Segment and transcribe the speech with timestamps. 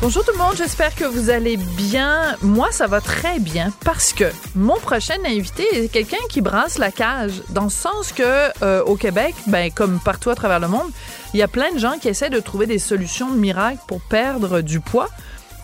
[0.00, 2.36] Bonjour tout le monde, j'espère que vous allez bien.
[2.40, 6.92] Moi, ça va très bien parce que mon prochain invité est quelqu'un qui brasse la
[6.92, 8.22] cage, dans le sens que
[8.62, 10.88] euh, au Québec, ben comme partout à travers le monde,
[11.34, 14.00] il y a plein de gens qui essaient de trouver des solutions de miracle pour
[14.00, 15.08] perdre du poids.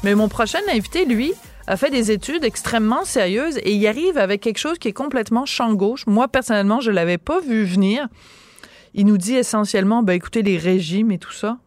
[0.03, 1.33] Mais mon prochain invité, lui,
[1.69, 5.47] a fait des études extrêmement sérieuses et il arrive avec quelque chose qui est complètement
[5.47, 6.09] champ gauche.
[6.09, 8.09] Moi, personnellement, je l'avais pas vu venir.
[8.95, 11.59] Il nous dit essentiellement, ben, écoutez, les régimes et tout ça,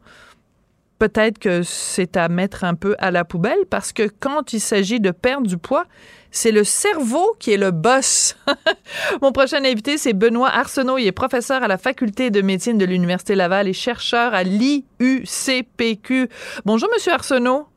[0.99, 4.99] peut-être que c'est à mettre un peu à la poubelle parce que quand il s'agit
[4.99, 5.85] de perdre du poids,
[6.31, 8.35] c'est le cerveau qui est le boss.
[9.21, 10.97] Mon prochain invité, c'est Benoît Arsenault.
[10.97, 16.29] Il est professeur à la faculté de médecine de l'Université Laval et chercheur à l'IUCPQ.
[16.65, 17.67] Bonjour, Monsieur Arsenault.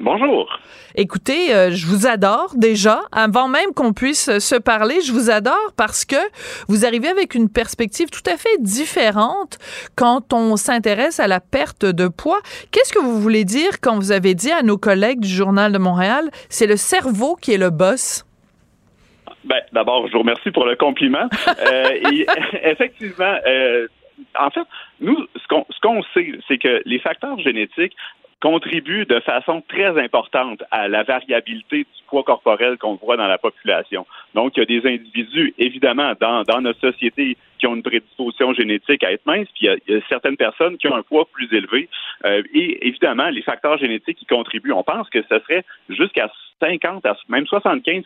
[0.00, 0.48] Bonjour.
[0.94, 3.00] Écoutez, euh, je vous adore déjà.
[3.10, 6.16] Avant même qu'on puisse se parler, je vous adore parce que
[6.68, 9.58] vous arrivez avec une perspective tout à fait différente
[9.96, 12.38] quand on s'intéresse à la perte de poids.
[12.70, 15.78] Qu'est-ce que vous voulez dire quand vous avez dit à nos collègues du Journal de
[15.78, 18.24] Montréal, c'est le cerveau qui est le boss?
[19.44, 21.28] Ben, d'abord, je vous remercie pour le compliment.
[21.48, 22.26] euh, et,
[22.62, 23.88] effectivement, euh,
[24.38, 24.66] en fait,
[25.00, 27.96] nous, ce qu'on sait, c'est que les facteurs génétiques
[28.40, 33.38] contribue de façon très importante à la variabilité du poids corporel qu'on voit dans la
[33.38, 34.06] population.
[34.38, 39.02] Donc, il y a des individus, évidemment, dans, notre société qui ont une prédisposition génétique
[39.02, 41.88] à être minces, puis il y, a, certaines personnes qui ont un poids plus élevé.
[42.24, 47.04] Euh, et évidemment, les facteurs génétiques qui contribuent, on pense que ce serait jusqu'à 50
[47.04, 48.04] à même 75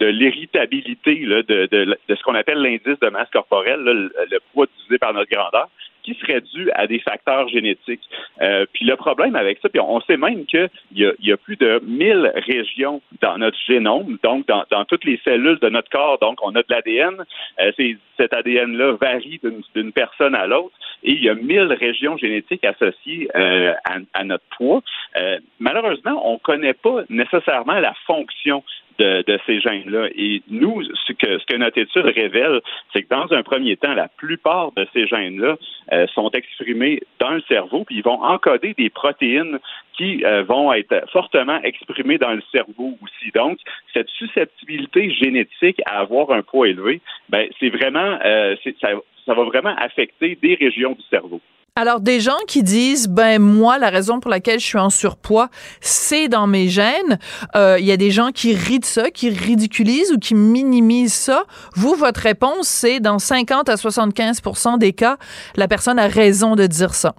[0.00, 5.12] de l'héritabilité de, de, ce qu'on appelle l'indice de masse corporelle, le, poids divisé par
[5.12, 5.68] notre grandeur
[6.02, 8.08] qui serait dû à des facteurs génétiques.
[8.40, 11.36] Euh, puis le problème avec ça, puis on sait même qu'il y, a, y a
[11.36, 16.18] plus de 1000 régions dans notre génome, donc dans toutes les cellules de notre corps.
[16.18, 17.24] Donc on a de l'ADN.
[17.60, 17.72] Euh,
[18.16, 19.40] cet ADN-là varie
[19.74, 24.24] d'une personne à l'autre et il y a 1000 régions génétiques associées euh, à, à,
[24.24, 24.82] notre poids.
[25.16, 28.62] Euh, malheureusement, on ne connaît pas nécessairement la fonction
[28.98, 30.08] de, ces gènes-là.
[30.14, 32.60] Et nous, ce que, ce que notre étude révèle,
[32.92, 35.56] c'est que dans un premier temps, la plupart de ces gènes-là
[35.92, 39.58] euh, sont exprimés dans le cerveau, puis ils vont encoder des protéines
[39.96, 43.30] qui euh, vont être fortement exprimées dans le cerveau aussi.
[43.34, 43.58] Donc,
[43.92, 48.88] cette susceptibilité génétique à avoir un poids élevé, ben, c'est vraiment, euh, ça,
[49.26, 51.40] ça va vraiment affecter des régions du cerveau.
[51.80, 55.48] Alors, des gens qui disent, ben moi, la raison pour laquelle je suis en surpoids,
[55.80, 57.18] c'est dans mes gènes.
[57.56, 61.14] Euh, il y a des gens qui rient de ça, qui ridiculisent ou qui minimisent
[61.14, 61.44] ça.
[61.74, 64.42] Vous, votre réponse, c'est dans 50 à 75
[64.78, 65.16] des cas,
[65.56, 67.14] la personne a raison de dire ça.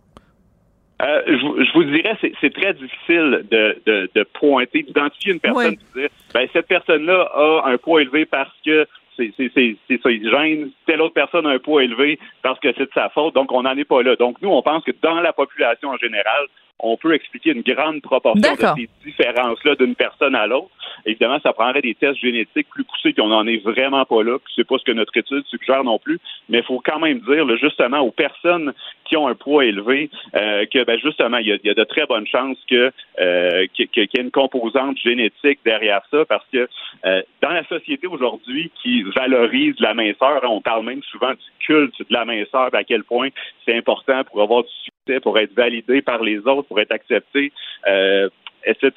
[1.01, 3.81] Euh, je, vous dirais, c'est très difficile de,
[4.13, 8.27] de, pointer, d'identifier une personne et de dire, ben, cette personne-là a un poids élevé
[8.27, 8.85] parce que
[9.17, 12.91] c'est ça, il gêne telle autre personne a un poids élevé parce que c'est de
[12.93, 14.15] sa faute, donc on n'en est pas là.
[14.15, 16.45] Donc nous, on pense que dans la population en général,
[16.81, 20.71] on peut expliquer une grande proportion de ces différences-là d'une personne à l'autre.
[21.05, 24.37] Évidemment, ça prendrait des tests génétiques plus poussés, puis on n'en est vraiment pas là,
[24.39, 26.19] puis c'est pas ce que notre étude suggère non plus,
[26.49, 28.73] mais il faut quand même dire, justement, aux personnes
[29.05, 32.27] qui ont un poids élevé, euh, que ben, justement, il y, a, de très bonnes
[32.27, 36.69] chances que euh, qu'il y ait une composante génétique derrière ça, parce que
[37.05, 41.99] euh, dans la société aujourd'hui qui valorise la minceur, on parle même souvent du culte
[41.99, 43.29] de la minceur, à quel point
[43.65, 44.91] c'est important pour avoir du succès,
[45.23, 47.51] pour être validé par les autres, pour être accepté.
[47.87, 48.29] Euh,
[48.63, 48.91] etc.,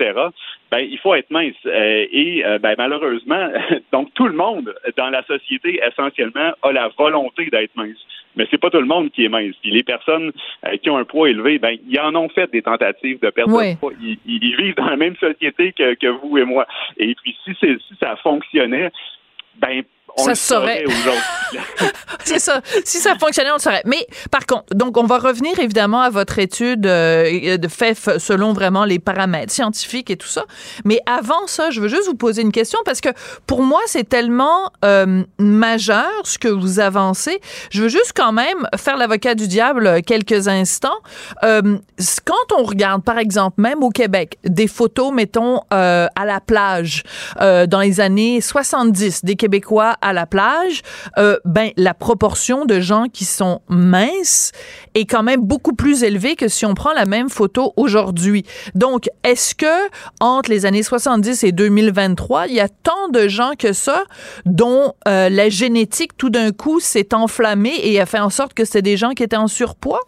[0.70, 1.54] ben, il faut être mince.
[1.64, 3.48] Euh, et ben, malheureusement,
[3.92, 7.96] donc tout le monde dans la société, essentiellement, a la volonté d'être mince.
[8.36, 9.54] Mais c'est pas tout le monde qui est mince.
[9.62, 10.32] Puis les personnes
[10.82, 13.78] qui ont un poids élevé, ben, ils en ont fait des tentatives de perdre de
[13.78, 13.92] poids.
[14.02, 16.66] Ils, ils, vivent dans la même société que, que vous et moi.
[16.98, 18.90] Et puis, si, si ça fonctionnait,
[19.56, 19.82] ben
[20.16, 20.84] on ça saurait.
[22.24, 22.60] c'est ça.
[22.84, 23.82] Si ça fonctionnait, on le saurait.
[23.84, 28.52] Mais par contre, donc on va revenir évidemment à votre étude euh, de fait selon
[28.52, 30.44] vraiment les paramètres scientifiques et tout ça.
[30.84, 33.10] Mais avant ça, je veux juste vous poser une question parce que
[33.46, 37.40] pour moi, c'est tellement euh, majeur ce que vous avancez.
[37.70, 40.98] Je veux juste quand même faire l'avocat du diable quelques instants.
[41.42, 41.78] Euh,
[42.24, 47.02] quand on regarde, par exemple, même au Québec, des photos, mettons, euh, à la plage
[47.40, 50.82] euh, dans les années 70, des Québécois à la plage,
[51.18, 54.52] euh, ben la proportion de gens qui sont minces
[54.94, 58.44] est quand même beaucoup plus élevée que si on prend la même photo aujourd'hui.
[58.74, 59.88] Donc, est-ce que
[60.20, 64.04] entre les années 70 et 2023, il y a tant de gens que ça
[64.44, 68.66] dont euh, la génétique tout d'un coup s'est enflammée et a fait en sorte que
[68.66, 70.00] c'est des gens qui étaient en surpoids?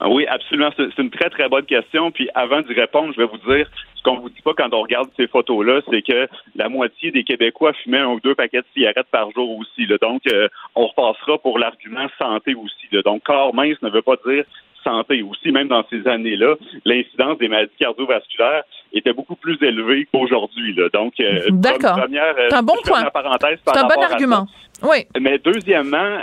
[0.00, 0.70] Ah oui, absolument.
[0.76, 2.10] C'est une très, très bonne question.
[2.10, 3.68] Puis avant d'y répondre, je vais vous dire
[4.02, 7.22] ce qu'on vous dit pas quand on regarde ces photos-là, c'est que la moitié des
[7.22, 9.86] Québécois fumaient un ou deux paquets de cigarettes par jour aussi.
[10.00, 13.02] Donc, euh, on repassera pour l'argument santé aussi.
[13.04, 14.44] Donc, corps mince ne veut pas dire
[14.82, 15.52] santé aussi.
[15.52, 20.74] Même dans ces années-là, l'incidence des maladies cardiovasculaires était beaucoup plus élevée qu'aujourd'hui.
[20.92, 21.98] Donc, euh, D'accord.
[22.00, 23.04] Euh, c'est un bon point.
[23.04, 24.46] C'est un bon argument.
[24.82, 25.04] Oui.
[25.20, 26.18] Mais deuxièmement,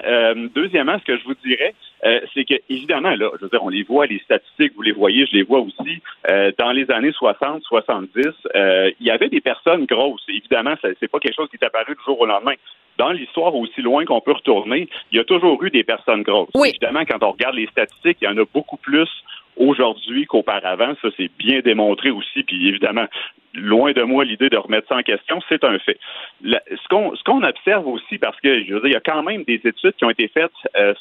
[0.53, 1.73] deuxièmement, ce que je vous dirais,
[2.05, 4.91] euh, c'est que évidemment là, je veux dire, on les voit, les statistiques, vous les
[4.91, 6.01] voyez, je les vois aussi.
[6.29, 8.25] Euh, dans les années 60, 70,
[8.55, 10.23] euh, il y avait des personnes grosses.
[10.29, 12.53] Évidemment, c'est pas quelque chose qui est apparu du jour au lendemain.
[12.97, 16.49] Dans l'histoire aussi loin qu'on peut retourner, il y a toujours eu des personnes grosses.
[16.55, 16.69] Oui.
[16.69, 19.09] Évidemment, quand on regarde les statistiques, il y en a beaucoup plus
[19.55, 20.93] aujourd'hui qu'auparavant.
[21.01, 22.43] Ça, c'est bien démontré aussi.
[22.43, 23.05] Puis évidemment,
[23.53, 25.99] loin de moi l'idée de remettre ça en question, c'est un fait.
[26.43, 29.23] ce qu'on ce qu'on observe aussi, parce que je veux dire, il y a quand
[29.23, 30.93] même des études qui ont été faites euh,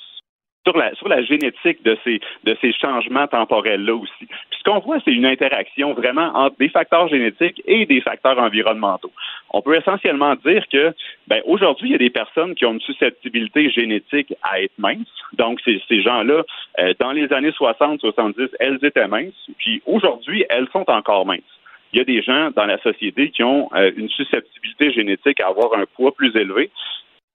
[0.68, 4.26] sur la, sur la génétique de ces, de ces changements temporels-là aussi.
[4.26, 8.38] Puis ce qu'on voit, c'est une interaction vraiment entre des facteurs génétiques et des facteurs
[8.38, 9.10] environnementaux.
[9.50, 10.92] On peut essentiellement dire que
[11.26, 15.06] ben, aujourd'hui, il y a des personnes qui ont une susceptibilité génétique à être minces.
[15.34, 16.42] Donc, ces, ces gens-là,
[16.80, 19.48] euh, dans les années 60, 70, elles étaient minces.
[19.56, 21.42] Puis aujourd'hui, elles sont encore minces
[21.92, 25.48] il y a des gens dans la société qui ont euh, une susceptibilité génétique à
[25.48, 26.70] avoir un poids plus élevé.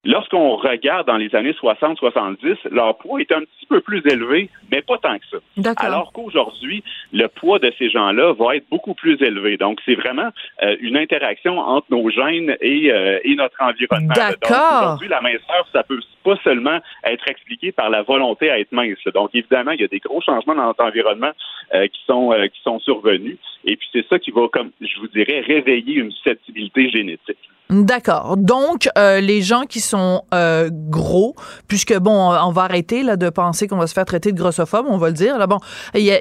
[0.05, 4.81] Lorsqu'on regarde dans les années 60-70, leur poids est un petit peu plus élevé, mais
[4.81, 5.73] pas tant que ça.
[5.77, 6.83] Alors qu'aujourd'hui,
[7.13, 9.55] le poids de ces gens-là va être beaucoup plus élevé.
[9.55, 10.29] Donc, c'est vraiment
[10.61, 14.13] euh, une interaction entre nos gènes et, euh, et notre environnement.
[14.13, 14.81] D'accord.
[14.81, 18.97] Aujourd'hui, la minceur, ça peut pas seulement être expliqué par la volonté à être mince.
[19.13, 21.31] Donc, évidemment, il y a des gros changements dans notre environnement
[21.73, 23.37] euh, qui sont qui sont survenus.
[23.63, 27.37] Et puis, c'est ça qui va, comme je vous dirais, réveiller une susceptibilité génétique.
[27.69, 28.37] D'accord.
[28.37, 31.35] Donc, euh, les gens qui sont euh, gros,
[31.67, 34.85] puisque bon, on va arrêter là de penser qu'on va se faire traiter de grossophobe,
[34.89, 35.37] on va le dire.
[35.37, 35.57] Là, bon,
[35.95, 36.19] il y a,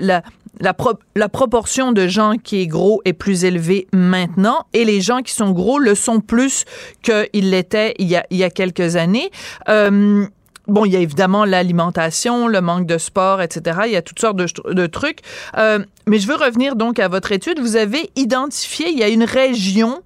[0.00, 0.22] la,
[0.58, 0.74] la,
[1.14, 5.32] la, proportion de gens qui est gros est plus élevée maintenant, et les gens qui
[5.32, 6.64] sont gros le sont plus
[7.02, 9.30] qu'ils l'étaient il y a, y a quelques années.
[9.68, 10.26] Euh,
[10.70, 13.80] Bon, il y a évidemment l'alimentation, le manque de sport, etc.
[13.86, 15.18] Il y a toutes sortes de, trucs.
[15.56, 17.60] Euh, mais je veux revenir donc à votre étude.
[17.60, 20.02] Vous avez identifié, il y a une région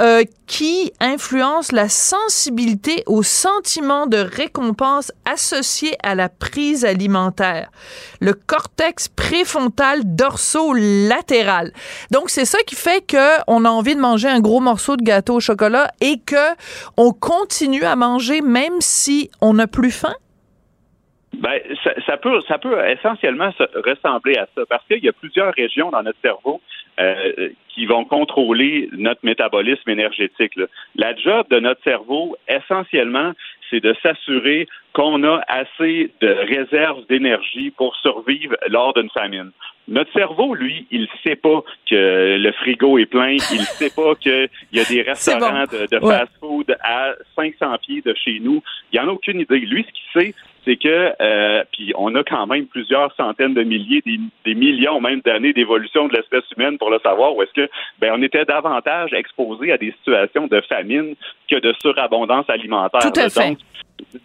[0.00, 7.70] euh, qui influence la sensibilité au sentiment de récompense associé à la prise alimentaire.
[8.20, 11.74] Le cortex préfrontal dorso-latéral.
[12.10, 15.34] Donc, c'est ça qui fait qu'on a envie de manger un gros morceau de gâteau
[15.34, 16.54] au chocolat et que
[16.96, 20.14] on continue à manger même si on n'a plus faim?
[21.38, 21.60] Ben,
[22.06, 23.50] ça, peut, ça peut essentiellement
[23.84, 26.60] ressembler à ça parce qu'il y a plusieurs régions dans notre cerveau
[27.00, 30.52] euh, qui vont contrôler notre métabolisme énergétique.
[30.94, 33.32] La job de notre cerveau, essentiellement,
[33.68, 39.50] c'est de s'assurer qu'on a assez de réserves d'énergie pour survivre lors d'une famine.
[39.88, 43.40] Notre cerveau, lui, il sait pas que le frigo est plein, il
[43.78, 48.62] sait pas qu'il y a des restaurants de, fast-food à 500 pieds de chez nous.
[48.92, 49.58] Il en a aucune idée.
[49.58, 50.34] Lui, ce qu'il sait,
[50.64, 54.02] c'est que, euh, puis on a quand même plusieurs centaines de milliers,
[54.44, 58.12] des, millions même d'années d'évolution de l'espèce humaine pour le savoir, où est-ce que, ben,
[58.14, 61.14] on était davantage exposé à des situations de famine
[61.50, 63.00] que de surabondance alimentaire.
[63.00, 63.56] Tout à fait.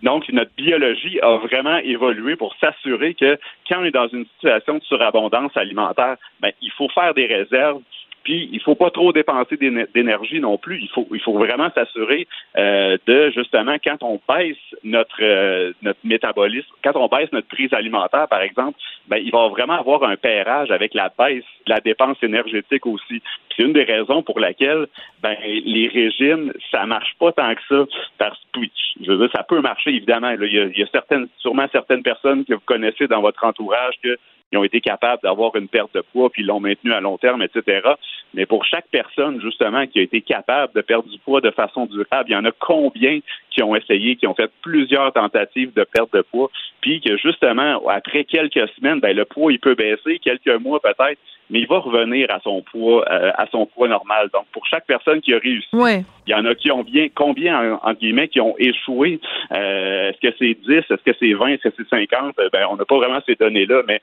[0.02, 4.76] Donc, notre biologie a vraiment évolué pour s'assurer que quand on est dans une situation
[4.76, 7.82] de surabondance alimentaire, ben, il faut faire des réserves
[8.30, 10.88] Puis il faut pas trop dépenser d'énergie non plus.
[11.12, 12.28] Il faut vraiment s'assurer
[12.60, 17.74] euh, de justement quand on baisse notre euh, notre métabolisme, quand on baisse notre prise
[17.74, 21.80] alimentaire par exemple, ben il va vraiment avoir un pairage avec la baisse de la
[21.80, 23.20] dépense énergétique aussi.
[23.58, 24.86] C'est une des raisons pour laquelle
[25.24, 27.84] ben les régimes ça marche pas tant que ça
[28.20, 28.60] parce que
[29.02, 30.30] je veux dire ça peut marcher évidemment.
[30.40, 34.20] il, y a, sûrement certaines personnes que vous connaissez dans votre entourage que
[34.52, 37.42] ils ont été capables d'avoir une perte de poids, puis l'ont maintenu à long terme,
[37.44, 37.88] etc.
[38.34, 41.86] Mais pour chaque personne, justement, qui a été capable de perdre du poids de façon
[41.86, 45.84] durable, il y en a combien qui ont essayé, qui ont fait plusieurs tentatives de
[45.84, 46.50] perte de poids,
[46.82, 51.20] puis que justement, après quelques semaines, ben, le poids, il peut baisser, quelques mois peut-être,
[51.50, 54.30] mais il va revenir à son poids, euh, à son poids normal.
[54.34, 57.80] Donc, pour chaque personne qui a réussi, il y en a qui ont bien, combien,
[57.82, 59.20] en, guillemets, qui ont échoué.
[59.52, 62.36] Euh, est-ce que c'est 10, est-ce que c'est 20, est-ce que c'est 50?
[62.54, 64.02] Ben, on n'a pas vraiment ces données-là, mais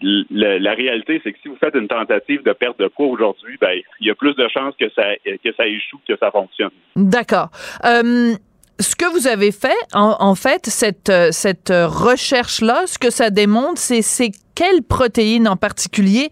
[0.00, 3.80] la réalité, c'est que si vous faites une tentative de perte de poids aujourd'hui, ben,
[4.00, 6.70] il y a plus de chances que ça, que ça échoue que ça fonctionne.
[6.96, 7.48] D'accord.
[7.84, 8.34] Euh,
[8.80, 14.32] ce que vous avez fait, en, fait, cette, cette recherche-là, ce que ça démontre, c'est
[14.56, 16.30] quelle protéine en particulier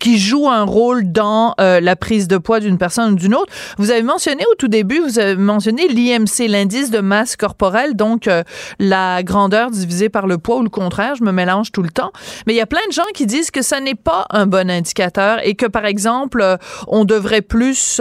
[0.00, 3.52] qui joue un rôle dans euh, la prise de poids d'une personne ou d'une autre?
[3.76, 8.26] Vous avez mentionné au tout début, vous avez mentionné l'IMC, l'indice de masse corporelle, donc
[8.26, 8.42] euh,
[8.80, 12.12] la grandeur divisée par le poids ou le contraire, je me mélange tout le temps.
[12.46, 14.70] Mais il y a plein de gens qui disent que ça n'est pas un bon
[14.70, 16.56] indicateur et que, par exemple, euh,
[16.88, 18.00] on devrait plus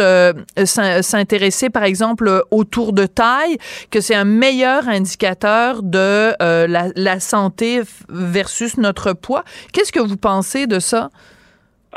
[0.65, 3.57] s'intéresser, par exemple, au tour de taille,
[3.91, 9.43] que c'est un meilleur indicateur de la, la santé versus notre poids.
[9.73, 11.09] Qu'est-ce que vous pensez de ça?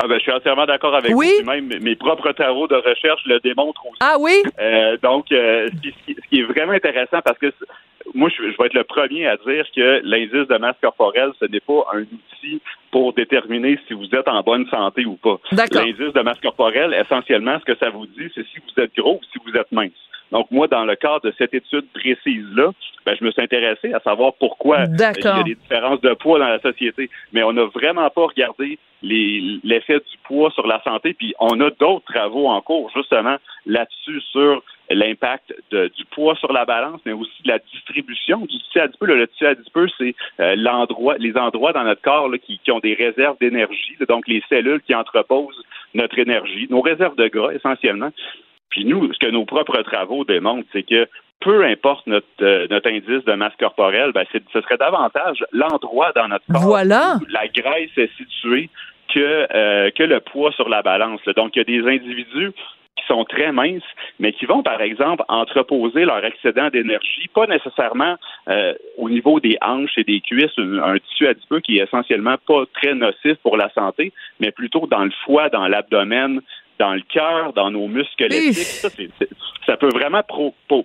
[0.01, 1.29] Ah ben, je suis entièrement d'accord avec oui?
[1.39, 1.45] vous.
[1.45, 3.97] Même mes propres travaux de recherche le démontrent aussi.
[3.99, 4.43] Ah oui?
[4.59, 7.51] Euh, donc, euh, ce, qui, est vraiment intéressant, parce que
[8.13, 11.59] moi, je, vais être le premier à dire que l'indice de masse corporelle, ce n'est
[11.59, 12.61] pas un outil
[12.91, 15.37] pour déterminer si vous êtes en bonne santé ou pas.
[15.51, 19.15] L'indice de masse corporelle, essentiellement, ce que ça vous dit, c'est si vous êtes gros
[19.15, 19.91] ou si vous êtes mince.
[20.31, 22.71] Donc, moi, dans le cadre de cette étude précise-là,
[23.05, 26.39] ben, je me suis intéressé à savoir pourquoi il y a des différences de poids
[26.39, 27.09] dans la société.
[27.33, 31.13] Mais on n'a vraiment pas regardé l'effet du poids sur la santé.
[31.13, 36.65] Puis on a d'autres travaux en cours, justement, là-dessus, sur l'impact du poids sur la
[36.65, 39.05] balance, mais aussi de la distribution du tissu adipeux.
[39.05, 42.95] Le, tissu adipeux, c'est euh, l'endroit, les endroits dans notre corps qui, qui, ont des
[42.95, 48.09] réserves d'énergie, donc les cellules qui entreposent notre énergie, nos réserves de gras essentiellement.
[48.69, 51.07] Puis nous, ce que nos propres travaux démontrent, c'est que
[51.39, 56.27] peu importe notre, euh, notre indice de masse corporelle, ben ce serait davantage l'endroit dans
[56.27, 57.17] notre corps voilà.
[57.21, 58.69] où la graisse est située
[59.13, 61.21] que, euh, que le poids sur la balance.
[61.35, 62.51] Donc, il y a des individus
[62.99, 63.81] qui sont très minces,
[64.19, 68.15] mais qui vont, par exemple, entreposer leur excédent d'énergie, pas nécessairement
[68.47, 72.35] euh, au niveau des hanches et des cuisses, un, un, tissu adipeux qui est essentiellement
[72.47, 76.41] pas très nocif pour la santé, mais plutôt dans le foie, dans l'abdomen,
[76.79, 78.31] dans le cœur, dans nos muscles.
[79.65, 80.23] Ça, peut vraiment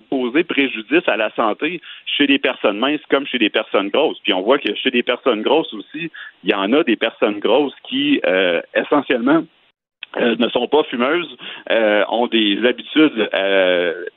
[0.09, 4.19] poser préjudice à la santé chez des personnes minces comme chez des personnes grosses.
[4.19, 6.11] Puis on voit que chez des personnes grosses aussi,
[6.43, 9.43] il y en a des personnes grosses qui, euh, essentiellement,
[10.17, 11.35] euh, ne sont pas fumeuses,
[11.71, 13.29] euh, ont des habitudes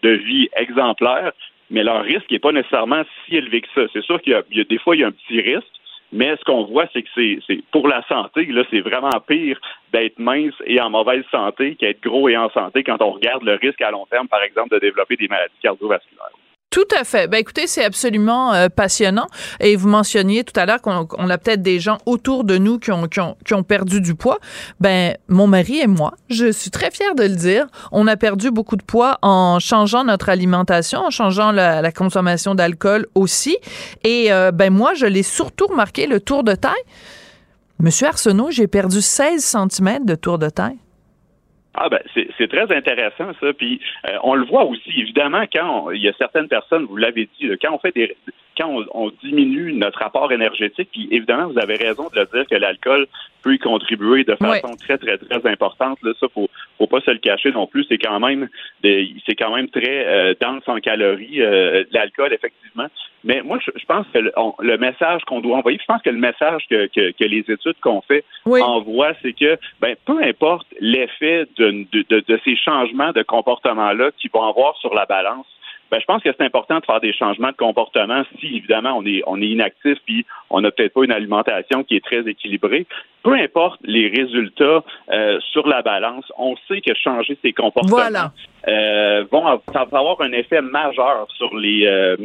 [0.02, 1.33] de vie exemplaires,
[1.71, 3.83] mais leur risque n'est pas nécessairement si élevé que ça.
[3.93, 5.67] C'est sûr qu'il y, a des fois, il y a un petit risque,
[6.12, 9.61] mais ce qu'on voit, c'est que c'est pour la santé, là, c'est vraiment pire
[9.93, 13.55] d'être mince et en mauvaise santé qu'être gros et en santé quand on regarde le
[13.55, 16.33] risque à long terme, par exemple, de développer des maladies cardiovasculaires.
[16.71, 17.29] Tout à fait.
[17.29, 19.27] Ben écoutez, c'est absolument euh, passionnant.
[19.59, 22.93] Et vous mentionniez tout à l'heure qu'on a peut-être des gens autour de nous qui
[22.93, 24.39] ont, qui ont, qui ont perdu du poids.
[24.79, 28.51] Ben mon mari et moi, je suis très fière de le dire, on a perdu
[28.51, 33.57] beaucoup de poids en changeant notre alimentation, en changeant la, la consommation d'alcool aussi.
[34.05, 36.75] Et euh, ben moi, je l'ai surtout remarqué le tour de taille.
[37.81, 40.79] Monsieur Arsenault, j'ai perdu 16 cm de tour de taille.
[41.80, 43.52] Ah ben c'est très intéressant ça.
[43.52, 47.28] Puis euh, on le voit aussi évidemment quand il y a certaines personnes, vous l'avez
[47.38, 48.16] dit, quand on fait des
[48.59, 52.57] quand on, diminue notre rapport énergétique, puis évidemment vous avez raison de le dire que
[52.57, 53.07] l'alcool
[53.43, 55.99] peut y contribuer de façon très très très importante.
[56.03, 57.85] Là, ça faut faut pas se le cacher non plus.
[57.88, 58.49] C'est quand même
[58.83, 62.87] c'est quand même très euh, dense en calories euh, l'alcool effectivement.
[63.25, 66.62] Mais moi, je, pense que le, message qu'on doit envoyer, je pense que le message
[66.71, 72.05] que, que, les études qu'on fait envoient, c'est que ben, peu importe l'effet de, de,
[72.21, 75.47] de, ces changements de comportement-là qu'ils vont avoir sur la balance,
[75.90, 79.07] ben, je pense que c'est important de faire des changements de comportement si, évidemment, on
[79.07, 82.87] est, on est inactif puis on n'a peut-être pas une alimentation qui est très équilibrée.
[83.23, 88.30] Peu importe les résultats euh, sur la balance, on sait que changer ses comportements
[88.68, 92.16] euh, vont avoir un effet majeur sur les euh,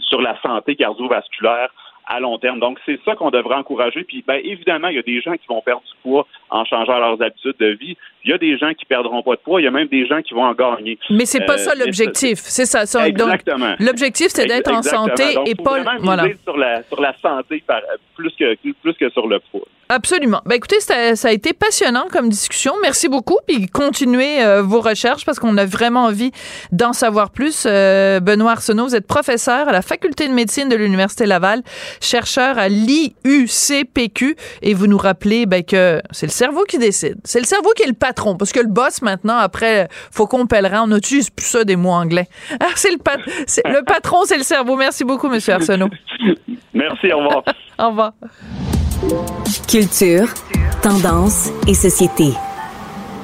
[0.00, 1.70] sur la santé cardiovasculaire
[2.06, 2.60] à long terme.
[2.60, 4.04] Donc, c'est ça qu'on devrait encourager.
[4.04, 6.98] Puis, ben, évidemment, il y a des gens qui vont perdre du poids en changeant
[6.98, 7.96] leurs habitudes de vie.
[8.24, 9.60] Il y a des gens qui perdront pas de poids.
[9.60, 10.98] Il y a même des gens qui vont en gagner.
[11.10, 12.38] Mais c'est pas ça l'objectif.
[12.38, 12.86] C'est ça.
[12.86, 13.74] ça exactement.
[13.78, 16.24] L'objectif, c'est d'être en santé et pas voilà.
[16.44, 17.80] sur la sur la santé par,
[18.14, 19.66] plus que plus que sur le poids.
[19.94, 20.40] Absolument.
[20.46, 22.72] Ben écoutez, ça, ça, a été passionnant comme discussion.
[22.80, 23.36] Merci beaucoup.
[23.46, 26.32] Puis continuez euh, vos recherches parce qu'on a vraiment envie
[26.72, 27.64] d'en savoir plus.
[27.66, 31.60] Euh, Benoît Arsenault, vous êtes professeur à la faculté de médecine de l'Université Laval,
[32.00, 37.18] chercheur à l'IUCPQ et vous nous rappelez ben, que c'est le cerveau qui décide.
[37.24, 40.84] C'est le cerveau qui est le patron parce que le boss maintenant, après Faucon Pellerin,
[40.84, 42.28] on n'utilise plus ça des mots anglais.
[42.60, 44.74] Ah, c'est le, le patron, c'est le cerveau.
[44.76, 45.90] Merci beaucoup, Monsieur Arsenault.
[46.72, 47.44] Merci, au revoir.
[47.78, 48.12] au revoir.
[49.66, 50.28] Culture,
[50.80, 52.32] tendance et société.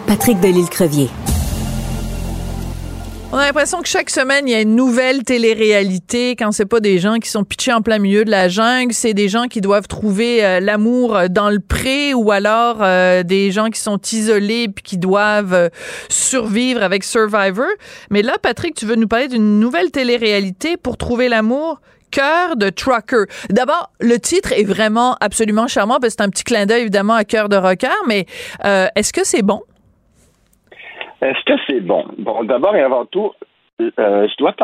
[0.08, 1.08] Patrick Delisle-Crevier.
[3.30, 6.34] On a l'impression que chaque semaine, il y a une nouvelle télé-réalité.
[6.34, 9.14] Quand c'est pas des gens qui sont pitchés en plein milieu de la jungle, c'est
[9.14, 13.52] des gens qui doivent trouver euh, l'amour euh, dans le pré ou alors euh, des
[13.52, 15.70] gens qui sont isolés puis qui doivent
[16.08, 17.68] survivre avec Survivor.
[18.10, 21.80] Mais là, Patrick, tu veux nous parler d'une nouvelle télé-réalité pour trouver l'amour?
[22.10, 23.24] Cœur de Trucker.
[23.50, 27.14] D'abord, le titre est vraiment absolument charmant parce que c'est un petit clin d'œil évidemment
[27.14, 28.26] à Cœur de Rocker, mais
[28.64, 29.62] euh, est-ce que c'est bon?
[31.20, 32.04] Est-ce que c'est bon?
[32.18, 33.32] Bon, d'abord et avant tout,
[33.80, 34.54] euh, je dois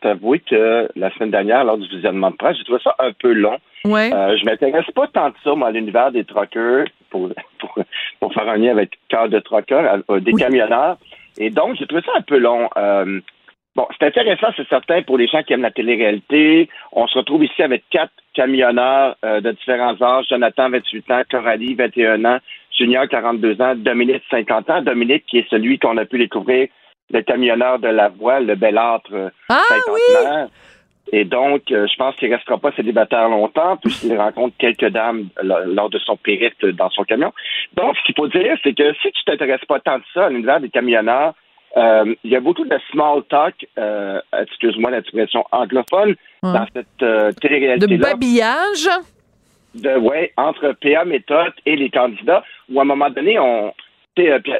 [0.00, 3.32] t'avouer que la semaine dernière, lors du visionnement de presse, j'ai trouvé ça un peu
[3.32, 3.58] long.
[3.84, 4.12] Ouais.
[4.12, 7.30] Euh, je m'intéresse pas tant de ça, moi, à l'univers des truckers, pour,
[8.20, 9.82] pour, faire un lien avec Cœur de Trucker,
[10.20, 10.98] des camionneurs.
[11.38, 12.68] Et donc, j'ai trouvé ça un peu long.
[13.78, 16.68] Bon, c'est intéressant, c'est certain, pour les gens qui aiment la télé-réalité.
[16.90, 20.26] On se retrouve ici avec quatre camionneurs euh, de différents âges.
[20.28, 22.38] Jonathan, 28 ans, Coralie, 21 ans,
[22.76, 24.82] Junior, 42 ans, Dominique, 50 ans.
[24.82, 26.66] Dominique, qui est celui qu'on a pu découvrir,
[27.12, 30.48] le camionneur de la voile, le bel âtre, ah, oui!
[31.12, 35.28] Et donc, euh, je pense qu'il ne restera pas célibataire longtemps, puisqu'il rencontre quelques dames
[35.40, 37.32] lors de son périple dans son camion.
[37.74, 40.30] Donc, ce qu'il faut dire, c'est que si tu t'intéresses pas tant de ça à
[40.30, 41.34] l'univers des camionneurs,
[41.76, 47.32] euh, il y a beaucoup de small talk, euh, excuse-moi l'expression anglophone, dans cette euh,
[47.32, 47.86] télé-réalité.
[47.86, 48.88] De babillage?
[49.74, 53.72] De, ouais, entre PA Méthode et les candidats, où à un moment donné, on,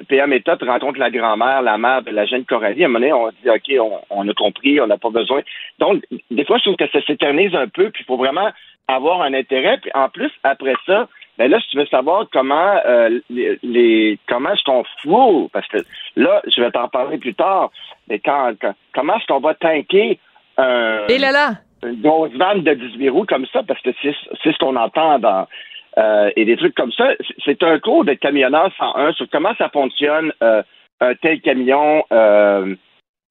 [0.08, 2.82] PA Méthode rencontre la grand-mère, la mère de la jeune Coralie.
[2.82, 5.40] À un moment donné, on dit, OK, on, on a compris, on n'a pas besoin.
[5.78, 8.50] Donc, des fois, je trouve que ça s'éternise un peu, puis il faut vraiment
[8.86, 9.78] avoir un intérêt.
[9.78, 14.52] Puis en plus, après ça, ben là, si tu veux savoir comment euh, les, comment
[14.52, 15.78] est-ce qu'on fout, parce que
[16.16, 17.70] là, je vais t'en parler plus tard,
[18.08, 18.52] mais quand,
[18.92, 20.18] comment est-ce qu'on va tanker
[20.56, 21.50] un, Et là là.
[21.84, 25.46] une grosse vanne de 18 roues comme ça, parce que c'est ce qu'on entend dans
[25.96, 27.10] euh, et des trucs comme ça.
[27.44, 30.62] C'est un cours de camionneur 101 sur comment ça fonctionne euh,
[31.00, 32.04] un tel camion.
[32.12, 32.74] Euh,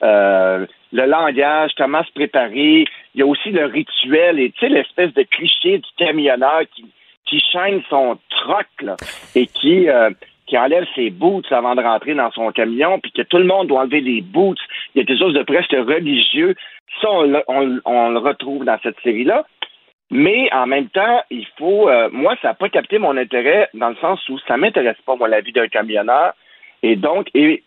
[0.04, 2.86] euh, le langage, comment se préparer.
[3.14, 6.86] Il y a aussi le rituel et tu sais l'espèce de cliché du camionneur qui
[7.28, 8.68] qui chaîne son troc
[9.36, 10.10] et qui euh,
[10.48, 13.68] qui enlève ses boots avant de rentrer dans son camion, puis que tout le monde
[13.68, 14.58] doit enlever les boots.
[14.96, 16.56] Il y a quelque chose de presque religieux.
[17.02, 19.46] Ça, on, le retrouve dans cette série-là.
[20.10, 21.90] Mais en même temps, il faut.
[21.90, 25.18] Euh, moi, ça n'a pas capté mon intérêt dans le sens où ça m'intéresse pas,
[25.18, 26.34] moi, la vie d'un camionneur.
[26.82, 27.62] Et donc, et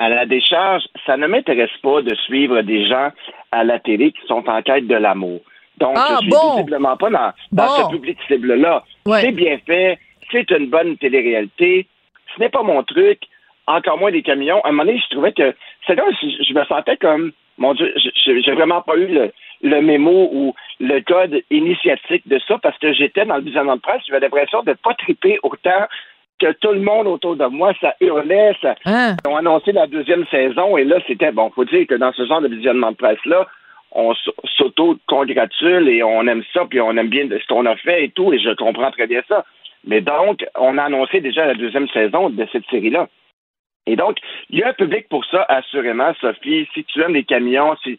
[0.00, 3.10] à la décharge, ça ne m'intéresse pas de suivre des gens
[3.52, 5.40] à la télé qui sont en quête de l'amour.
[5.78, 7.32] Donc, ah, je suis visiblement pas dans,
[7.68, 8.84] ce public cible-là.
[9.20, 9.98] C'est bien fait,
[10.30, 11.86] c'est une bonne télé-réalité.
[12.34, 13.20] Ce n'est pas mon truc,
[13.66, 14.60] encore moins des camions.
[14.62, 15.54] À un moment donné, je trouvais que
[15.86, 17.92] c'est comme si je me sentais comme, mon Dieu,
[18.24, 19.32] j'ai vraiment pas eu le,
[19.62, 23.80] le mémo ou le code initiatique de ça parce que j'étais dans le visionnement de
[23.80, 25.86] presse, j'avais l'impression de ne pas triper autant
[26.40, 28.74] que tout le monde autour de moi, ça hurlait, ça.
[28.84, 29.16] Hein?
[29.24, 32.26] Ils ont annoncé la deuxième saison et là, c'était, bon, faut dire que dans ce
[32.26, 33.46] genre de visionnement de presse-là,
[33.94, 34.12] on
[34.56, 38.32] s'auto-congratule et on aime ça, puis on aime bien ce qu'on a fait et tout,
[38.32, 39.44] et je comprends très bien ça.
[39.86, 43.08] Mais donc, on a annoncé déjà la deuxième saison de cette série-là.
[43.86, 44.16] Et donc,
[44.50, 46.66] il y a un public pour ça, assurément, Sophie.
[46.74, 47.98] Si tu aimes les camions, si,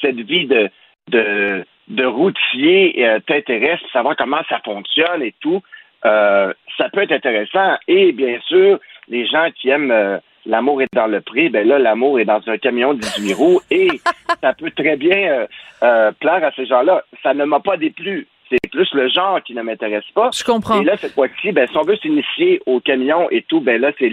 [0.00, 5.62] cette vie de routier euh, t'intéresse, savoir comment ça fonctionne et tout,
[6.04, 7.76] euh, ça peut être intéressant.
[7.88, 11.78] Et bien sûr, les gens qui aiment euh, l'amour est dans le prix, ben là,
[11.78, 13.88] l'amour est dans un camion de 18 roues et
[14.42, 15.46] ça peut très bien euh,
[15.82, 17.04] euh, plaire à ces gens-là.
[17.22, 18.26] Ça ne m'a pas déplu.
[18.48, 20.30] C'est plus le genre qui ne m'intéresse pas.
[20.32, 20.80] Je comprends.
[20.80, 23.90] Et là, cette fois-ci, ben, si on veut s'initier au camion et tout, ben là,
[23.98, 24.08] c'est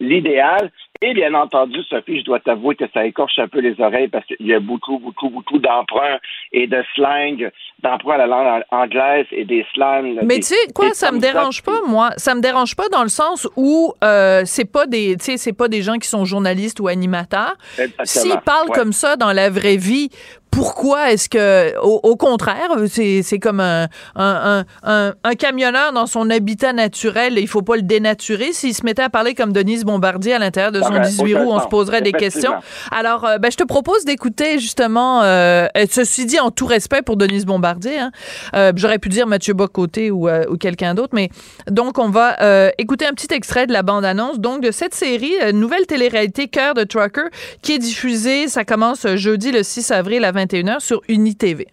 [0.00, 0.70] l'idéal.
[1.02, 4.24] Et bien entendu, Sophie, je dois t'avouer que ça écorche un peu les oreilles parce
[4.24, 6.18] qu'il y a beaucoup, beaucoup, beaucoup d'emprunts
[6.52, 7.50] et de slang,
[7.82, 10.14] d'emprunts à la langue anglaise et des slangs.
[10.22, 12.10] Mais tu sais quoi, ça me dérange pas, moi.
[12.16, 15.52] Ça me dérange pas dans le sens où euh, c'est pas des, tu sais, c'est
[15.52, 17.56] pas des gens qui sont journalistes ou animateurs.
[18.04, 20.08] S'ils parlent comme ça dans la vraie vie
[20.50, 26.72] pourquoi est-ce que, au, contraire, c'est comme un, un, un, un, camionneur dans son habitat
[26.72, 28.52] naturel, il faut pas le dénaturer.
[28.52, 31.60] S'il se mettait à parler comme Denise Bombardier à l'intérieur de son 18 roues, on
[31.60, 32.54] se poserait des questions.
[32.90, 37.18] Alors, euh, ben, je te propose d'écouter justement, euh, ceci dit en tout respect pour
[37.18, 38.10] Denise Bombardier, hein,
[38.54, 41.28] euh, j'aurais pu dire Mathieu Bocoté ou, ou quelqu'un d'autre, mais
[41.70, 42.36] donc on va
[42.78, 46.84] écouter un petit extrait de la bande-annonce donc de cette série, nouvelle télé-réalité Cœur de
[46.84, 47.28] Trucker,
[47.60, 50.45] qui est diffusée, ça commence jeudi le 6 avril à 20
[50.80, 51.66] sur UniTV.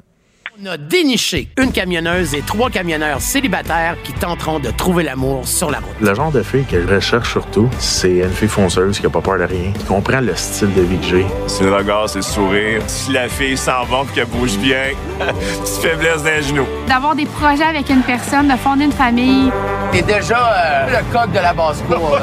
[0.61, 5.71] On a déniché une camionneuse et trois camionneurs célibataires qui tenteront de trouver l'amour sur
[5.71, 5.95] la route.
[5.99, 9.21] Le genre de fille que je recherche surtout, c'est une fille fonceuse qui a pas
[9.21, 11.25] peur de rien, qui comprend le style de vie que j'ai.
[11.47, 12.81] C'est le regard, c'est le sourire.
[12.85, 16.65] Si la fille s'en va qu'elle bouge bien, petite faiblesse d'un genou.
[16.87, 19.51] D'avoir des projets avec une personne, de fonder une famille.
[19.91, 22.19] T'es déjà euh, le coq de la basse-cour.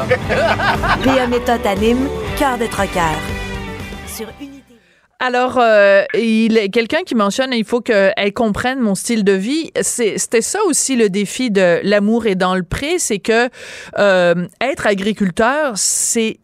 [1.02, 1.26] P.A.
[1.26, 2.08] Méthode anime
[2.38, 3.16] Cœur de troqueur.
[4.06, 4.26] Sur
[5.22, 9.70] alors, euh, il est quelqu'un qui mentionne il faut qu'elle comprenne mon style de vie.
[9.83, 13.50] C'était ça aussi le défi de l'amour et dans le pré, c'est que
[13.98, 16.38] euh, être agriculteur, c'est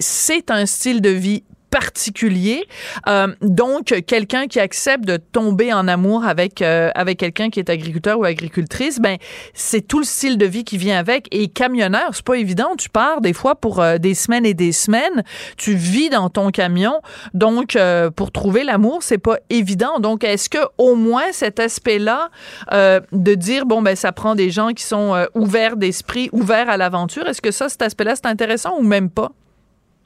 [0.51, 2.65] un style de vie particulier.
[3.09, 7.71] Euh, donc, quelqu'un qui accepte de tomber en amour avec euh, avec quelqu'un qui est
[7.71, 9.17] agriculteur ou agricultrice, ben
[9.55, 11.29] c'est tout le style de vie qui vient avec.
[11.33, 12.77] Et camionneur, c'est pas évident.
[12.79, 15.23] Tu pars des fois pour euh, des semaines et des semaines.
[15.57, 17.01] Tu vis dans ton camion,
[17.35, 17.77] donc
[18.17, 19.99] pour trouver l'amour, c'est pas évident.
[20.01, 22.31] Donc, est-ce que au moins cet aspect-là
[22.73, 27.27] de dire bon ben ça prend des gens qui sont ouverts d'esprit, ouverts à l'aventure,
[27.27, 29.33] est-ce que ça, cet aspect-là, c'est intéressant ou même pas?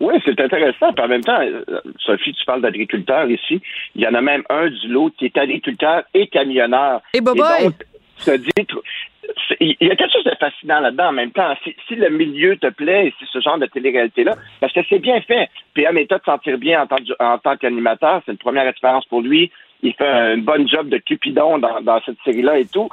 [0.00, 0.92] Oui, c'est intéressant.
[0.94, 1.62] Puis en même temps, euh,
[1.98, 3.60] Sophie, tu parles d'agriculteurs ici.
[3.94, 7.02] Il y en a même un du lot qui est agriculteur et camionneur.
[7.14, 7.74] Et, donc,
[9.60, 11.54] il y a quelque chose de fascinant là-dedans en même temps.
[11.62, 15.20] Si, le milieu te plaît et si ce genre de télé-réalité-là, parce que c'est bien
[15.20, 15.48] fait.
[15.74, 19.04] Puis à méthode de sentir bien en tant, en tant qu'animateur, c'est une première expérience
[19.06, 19.50] pour lui.
[19.82, 22.88] Il fait un bon job de cupidon dans, dans cette série-là et tout.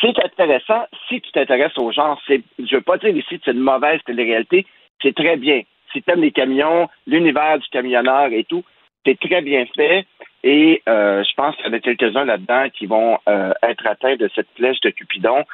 [0.00, 2.20] C'est intéressant si tu t'intéresses au genre.
[2.26, 4.66] C'est, je veux pas dire ici que c'est une mauvaise télé-réalité.
[5.02, 5.62] C'est très bien
[6.00, 8.64] tu les camions, l'univers du camionneur et tout,
[9.04, 10.06] c'est très bien fait.
[10.44, 14.16] Et euh, je pense qu'il y en a quelques-uns là-dedans qui vont euh, être atteints
[14.16, 15.44] de cette flèche de Cupidon.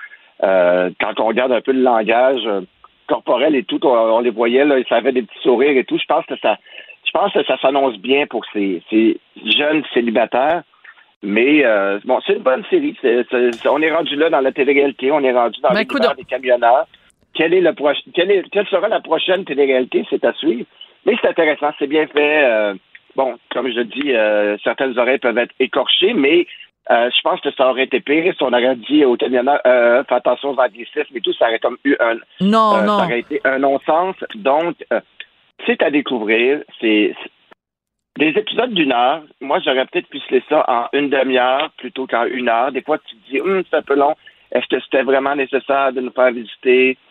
[0.42, 2.48] Euh, quand on regarde un peu le langage
[3.06, 5.98] corporel et tout, on, les voyait, là, ça avait des petits sourires et tout.
[5.98, 6.56] Je pense que ça
[7.04, 8.82] je pense que ça s'annonce bien pour ces,
[9.56, 10.62] jeunes célibataires.
[11.22, 11.64] Mais
[12.04, 12.94] bon, c'est une bonne série.
[13.64, 16.86] on est rendu là dans la télé-réalité, on est rendu dans l'univers des camionneurs
[17.38, 17.72] quelle, est le
[18.12, 20.66] quelle, sera la prochaine télé-réalité, c'est à suivre.
[21.06, 22.44] Mais c'est intéressant, c'est bien fait.
[22.44, 22.74] Euh,
[23.14, 26.48] bon, comme je dis, euh, certaines oreilles peuvent être écorchées, mais
[26.90, 30.14] euh, je pense que ça aurait été pire si on aurait dit au camionneur fais
[30.14, 32.98] attention aux anglicismes et tout, ça aurait comme eu un non, non.
[32.98, 34.16] ça aurait été un non-sens.
[34.34, 34.74] Donc,
[35.64, 36.62] c'est à découvrir.
[36.80, 37.14] C'est
[38.18, 39.22] des épisodes d'une heure.
[39.40, 42.72] Moi, j'aurais peut-être pu se ça en une demi-heure plutôt qu'en une heure.
[42.72, 44.16] Des fois, tu te dis, hum, c'est un peu long.
[44.50, 46.96] Est-ce que c'était vraiment nécessaire de nous faire visiter?
[46.96, 47.07] euh,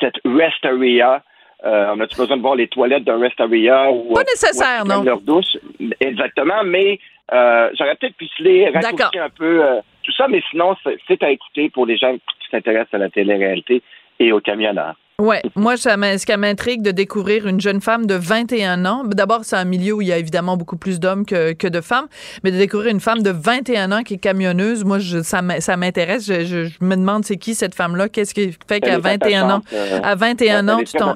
[0.00, 1.22] cette rest area.
[1.64, 5.02] Euh, on a-tu besoin de voir les toilettes d'un rest area ou pas nécessaire, non
[5.02, 5.56] leur douche
[6.00, 6.98] Exactement, mais
[7.32, 9.62] euh, j'aurais peut-être pu se les raccourcir un peu
[10.02, 10.76] tout ça, mais sinon
[11.08, 13.82] c'est à écouter pour les gens qui s'intéressent à la télé-réalité
[14.18, 14.96] et aux camionneurs.
[15.20, 19.04] Ouais, moi, ça ce qui m'intrigue de découvrir une jeune femme de 21 ans.
[19.04, 21.80] D'abord, c'est un milieu où il y a évidemment beaucoup plus d'hommes que, que, de
[21.80, 22.08] femmes,
[22.42, 26.26] mais de découvrir une femme de 21 ans qui est camionneuse, moi, je, ça m'intéresse.
[26.26, 30.00] Je, je, me demande c'est qui cette femme-là, qu'est-ce qui fait qu'à 21 ans, euh,
[30.02, 31.14] à 21 ans, tu t'en...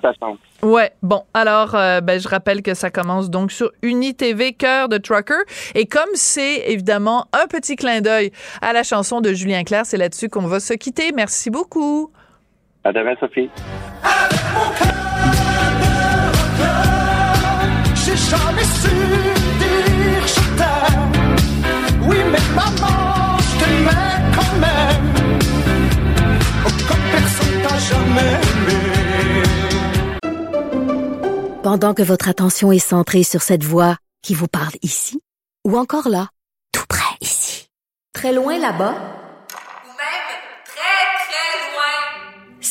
[0.63, 4.99] Ouais, bon, alors euh, ben, je rappelle que ça commence donc sur UniTV Cœur de
[4.99, 5.43] Trucker
[5.75, 9.97] et comme c'est évidemment un petit clin d'œil à la chanson de Julien Clerc, c'est
[9.97, 11.13] là-dessus qu'on va se quitter.
[11.13, 12.13] Merci beaucoup.
[12.85, 13.51] À demain, Sophie.
[17.95, 18.95] J'ai jamais su
[19.61, 21.13] dire je t'aime.
[22.09, 25.07] Oui, mais maman, je t'aimais quand même.
[26.89, 28.79] Comme personne t'a jamais aimé.
[31.63, 35.21] Pendant que votre attention est centrée sur cette voix qui vous parle ici,
[35.67, 36.29] ou encore là,
[36.73, 37.69] tout près ici,
[38.15, 38.95] très loin là-bas,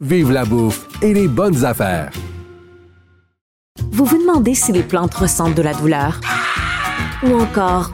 [0.00, 2.10] Vive la bouffe et les bonnes affaires.
[3.92, 6.20] Vous vous demandez si les plantes ressentent de la douleur?
[7.22, 7.92] Ou encore,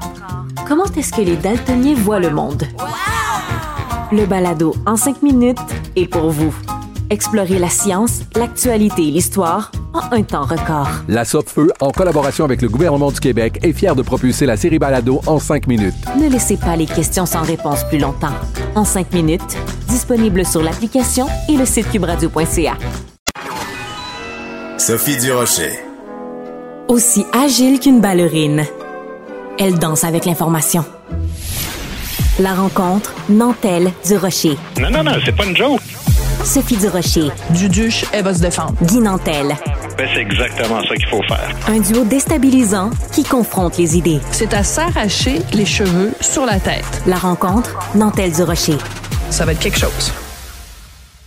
[0.67, 2.65] Comment est-ce que les daltoniens voient le monde?
[4.11, 5.59] Le balado en cinq minutes
[5.95, 6.53] est pour vous.
[7.09, 10.89] Explorez la science, l'actualité et l'histoire en un temps record.
[11.07, 14.81] La Feu, en collaboration avec le gouvernement du Québec, est fière de propulser la série
[14.81, 15.95] Balado en cinq minutes.
[16.21, 18.35] Ne laissez pas les questions sans réponse plus longtemps.
[18.75, 22.75] En cinq minutes, disponible sur l'application et le site cubradio.ca.
[24.79, 25.73] Sophie Durocher.
[26.89, 28.65] Aussi agile qu'une ballerine,
[29.59, 30.85] elle danse avec l'information.
[32.39, 34.57] La rencontre Nantelle du Rocher.
[34.79, 35.81] Non, non, non, c'est pas une joke.
[36.45, 37.31] Sophie Durocher.
[37.51, 38.75] Duduche, elle va se défendre.
[38.83, 39.57] Guy Nantel.
[39.97, 41.49] Ben, c'est exactement ça qu'il faut faire.
[41.69, 44.21] Un duo déstabilisant qui confronte les idées.
[44.31, 46.85] C'est à s'arracher les cheveux sur la tête.
[47.07, 48.77] La rencontre Nantel du Rocher.
[49.31, 50.13] Ça va être quelque chose.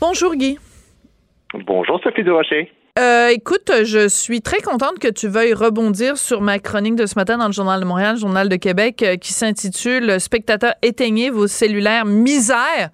[0.02, 0.58] Bonjour Guy.
[1.66, 2.72] Bonjour Sophie Durocher.
[2.98, 7.16] Euh, écoute, je suis très contente que tu veuilles rebondir sur ma chronique de ce
[7.16, 11.30] matin dans le Journal de Montréal, le Journal de Québec, euh, qui s'intitule Spectateurs, éteignez
[11.30, 12.90] vos cellulaires, misère!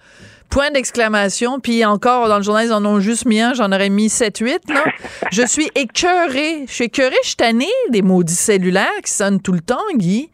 [0.49, 1.59] Point d'exclamation.
[1.59, 3.53] Puis encore, dans le journal, ils en ont juste mis un.
[3.53, 4.59] J'en aurais mis 7-8.
[5.31, 6.65] je suis écœurée.
[6.67, 7.15] Je suis écœurée.
[7.23, 10.29] Je suis tannée des maudits cellulaires qui sonnent tout le temps, Guy.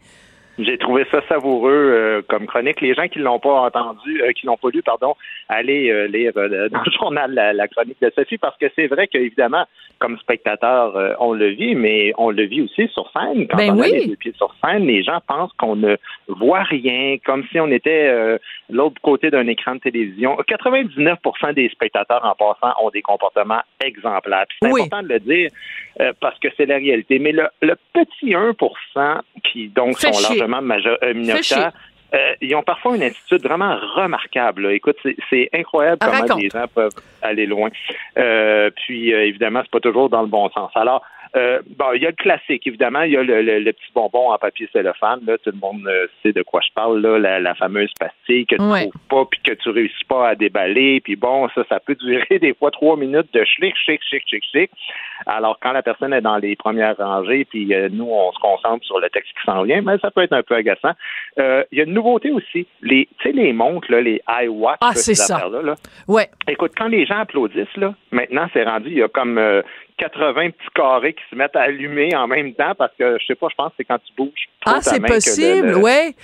[0.58, 2.80] J'ai trouvé ça savoureux euh, comme chronique.
[2.80, 5.14] Les gens qui l'ont pas entendu, qui l'ont pas lu, pardon,
[5.48, 9.64] allez lire dans le journal la, la, chronique de Sophie parce que c'est vrai qu'évidemment,
[10.02, 13.46] comme spectateur, euh, on le vit, mais on le vit aussi sur scène.
[13.46, 13.94] Quand ben on oui.
[13.94, 15.96] a les deux pieds sur scène, les gens pensent qu'on ne
[16.38, 18.38] voit rien, comme si on était euh,
[18.70, 20.36] l'autre côté d'un écran de télévision.
[20.48, 24.46] 99% des spectateurs, en passant, ont des comportements exemplaires.
[24.60, 24.82] C'est oui.
[24.82, 25.50] important de le dire
[26.00, 27.18] euh, parce que c'est la réalité.
[27.18, 30.38] Mais le, le petit 1% qui, donc, sont chier.
[30.38, 31.72] largement major- euh, minoritaires,
[32.14, 34.62] euh, ils ont parfois une attitude vraiment remarquable.
[34.62, 34.72] là.
[34.72, 36.42] Écoute, c'est- c'est incroyable Ah, comment raconte.
[36.42, 36.92] les gens peuvent
[37.22, 37.70] aller loin.
[38.18, 40.70] Euh, puis, euh, évidemment, c'est pas toujours dans le bon sens.
[40.74, 41.02] Alors,
[41.36, 43.02] euh, bon, il y a le classique, évidemment.
[43.02, 45.20] Il y a le, le- le petit bonbon en papier cellophane.
[45.26, 47.00] Là, tout le monde euh, sait de quoi je parle.
[47.00, 48.88] Là, la, la fameuse pastille que tu Ouais.
[48.88, 51.00] trouves pas puis que tu réussis pas à déballer.
[51.00, 54.44] Puis bon, ça, ça peut durer des fois trois minutes de schlick, schlick, schlick, schlick,
[54.50, 54.70] schlick.
[55.26, 58.84] Alors, quand la personne est dans les premières rangées, puis euh, nous, on se concentre
[58.84, 60.92] sur le texte qui s'en vient, mais ça peut être un peu agaçant.
[61.38, 62.66] Euh, Il y a une nouveauté aussi.
[62.82, 65.36] Les, tu sais, les montres, là, les iWatch, Ah, là, c'est ces ça.
[65.36, 65.74] affaires-là, là.
[66.08, 66.28] Ouais.
[66.48, 69.62] Écoute, quand les gens applaudissent, là, maintenant, c'est rendu, il y a comme euh,
[69.98, 73.34] 80 petits carrés qui se mettent à allumer en même temps parce que, je sais
[73.34, 76.14] pas, je pense que c'est quand tu bouges Ah, c'est le- possible, le- ouais.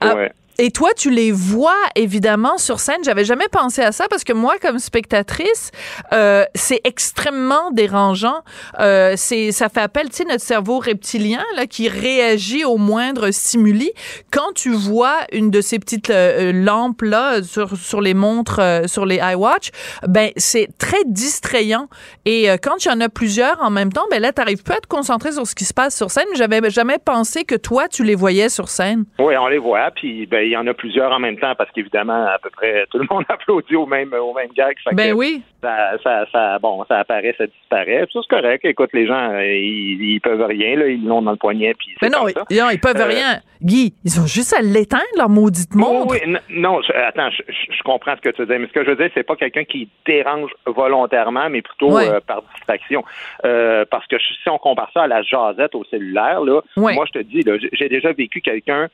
[0.00, 0.32] Ah, Ouais.
[0.62, 3.02] Et toi, tu les vois évidemment sur scène.
[3.02, 5.70] J'avais jamais pensé à ça parce que moi, comme spectatrice,
[6.12, 8.42] euh, c'est extrêmement dérangeant.
[8.78, 13.30] Euh, c'est, ça fait appel, tu sais, notre cerveau reptilien là qui réagit au moindre
[13.30, 13.90] stimuli.
[14.30, 19.16] Quand tu vois une de ces petites euh, lampes là sur les montres, sur les
[19.16, 19.70] iWatch,
[20.08, 21.88] ben c'est très distrayant.
[22.26, 24.80] Et quand il y en a plusieurs en même temps, ben là, t'arrives pas à
[24.80, 26.26] te concentrer sur ce qui se passe sur scène.
[26.34, 29.04] J'avais jamais pensé que toi, tu les voyais sur scène.
[29.18, 31.70] Oui, on les voit, puis ben, il y en a plusieurs en même temps parce
[31.70, 34.76] qu'évidemment, à peu près tout le monde applaudit au même au même gag.
[34.92, 35.42] Ben que oui.
[35.62, 38.04] Ça, ça, ça- bon, ça apparaît, ça disparaît.
[38.06, 38.64] Puis ça, c'est correct.
[38.64, 42.08] Écoute, les gens, ils, ils peuvent rien, là, ils l'ont dans le poignet, puis Mais
[42.08, 42.44] non, comme ça.
[42.50, 43.40] ils, non, ils peuvent Euh, rien.
[43.62, 46.12] Guy, ils ont juste à l'éteindre, leur maudite montre.
[46.12, 48.84] Oui, oui, n- non, je- attends, je, comprends ce que tu dire, mais ce que
[48.84, 53.04] je veux dire, c'est pas quelqu'un qui dérange volontairement, mais plutôt euh, par distraction.
[53.44, 57.18] Euh, parce que si on compare ça à la jasette au cellulaire, là, moi je
[57.18, 58.88] te dis, j'ai déjà vécu quelqu'un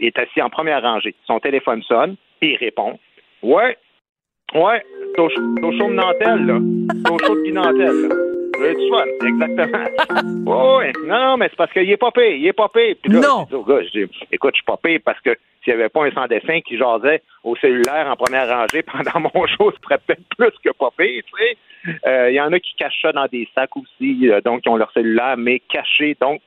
[0.00, 2.98] est assis en première rangée, son téléphone sonne, et il répond,
[3.42, 3.76] ouais,
[4.54, 4.82] ouais,
[5.14, 6.58] c'est au, au show de Nantel, là,
[7.04, 8.14] c'est au show de Guy Nantel, là.
[8.56, 9.84] J'ai du fun, exactement.
[10.78, 12.94] oui, non, non, mais c'est parce qu'il est pas payé, il est pas payé.
[12.94, 13.40] Puis là, Non.
[13.44, 15.80] je dis au gars, je dis, écoute, je suis pas payé parce que s'il n'y
[15.80, 18.82] avait pas un sans dessin qui jasait au cellulaire en première rangée
[19.14, 21.56] pendant mon show, ce serait peut-être plus que pas payé, tu sais.
[22.06, 24.68] Euh, Il y en a qui cachent ça dans des sacs aussi, euh, donc qui
[24.68, 26.16] ont leur cellulaire, mais caché.
[26.20, 26.40] Donc,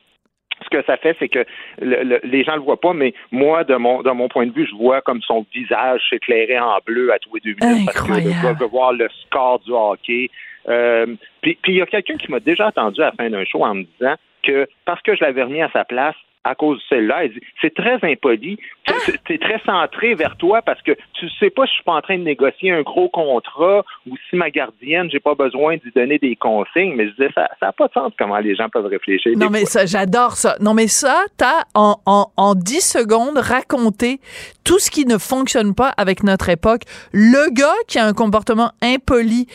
[0.64, 1.46] ce que ça fait, c'est que
[1.82, 4.52] le- le- les gens le voient pas, mais moi, de mon, de mon point de
[4.52, 8.02] vue, je vois comme son visage s'éclairer en bleu à tous les deux minutes parce
[8.02, 8.44] que le Incroyable.
[8.44, 10.30] gars veut voir le score du hockey.
[10.70, 11.06] Euh,
[11.42, 13.64] puis puis il y a quelqu'un qui m'a déjà attendu à la fin d'un show
[13.64, 16.16] en me disant que parce que je l'avais remis à sa place
[16.48, 18.58] à cause du cellulaire, il dit c'est très impoli,
[18.88, 21.94] c'est c'est très centré vers toi parce que tu sais pas si je suis pas
[21.94, 25.92] en train de négocier un gros contrat ou si ma gardienne, j'ai pas besoin d'y
[25.94, 28.70] donner des consignes, mais je disais ça ça a pas de sens comment les gens
[28.70, 29.34] peuvent réfléchir.
[29.38, 29.70] Non, mais fois.
[29.70, 30.56] ça, j'adore ça.
[30.62, 34.20] Non, mais ça, t'as en, en, en 10 secondes raconté
[34.64, 36.84] tout ce qui ne fonctionne pas avec notre époque.
[37.12, 39.48] Le gars qui a un comportement impoli,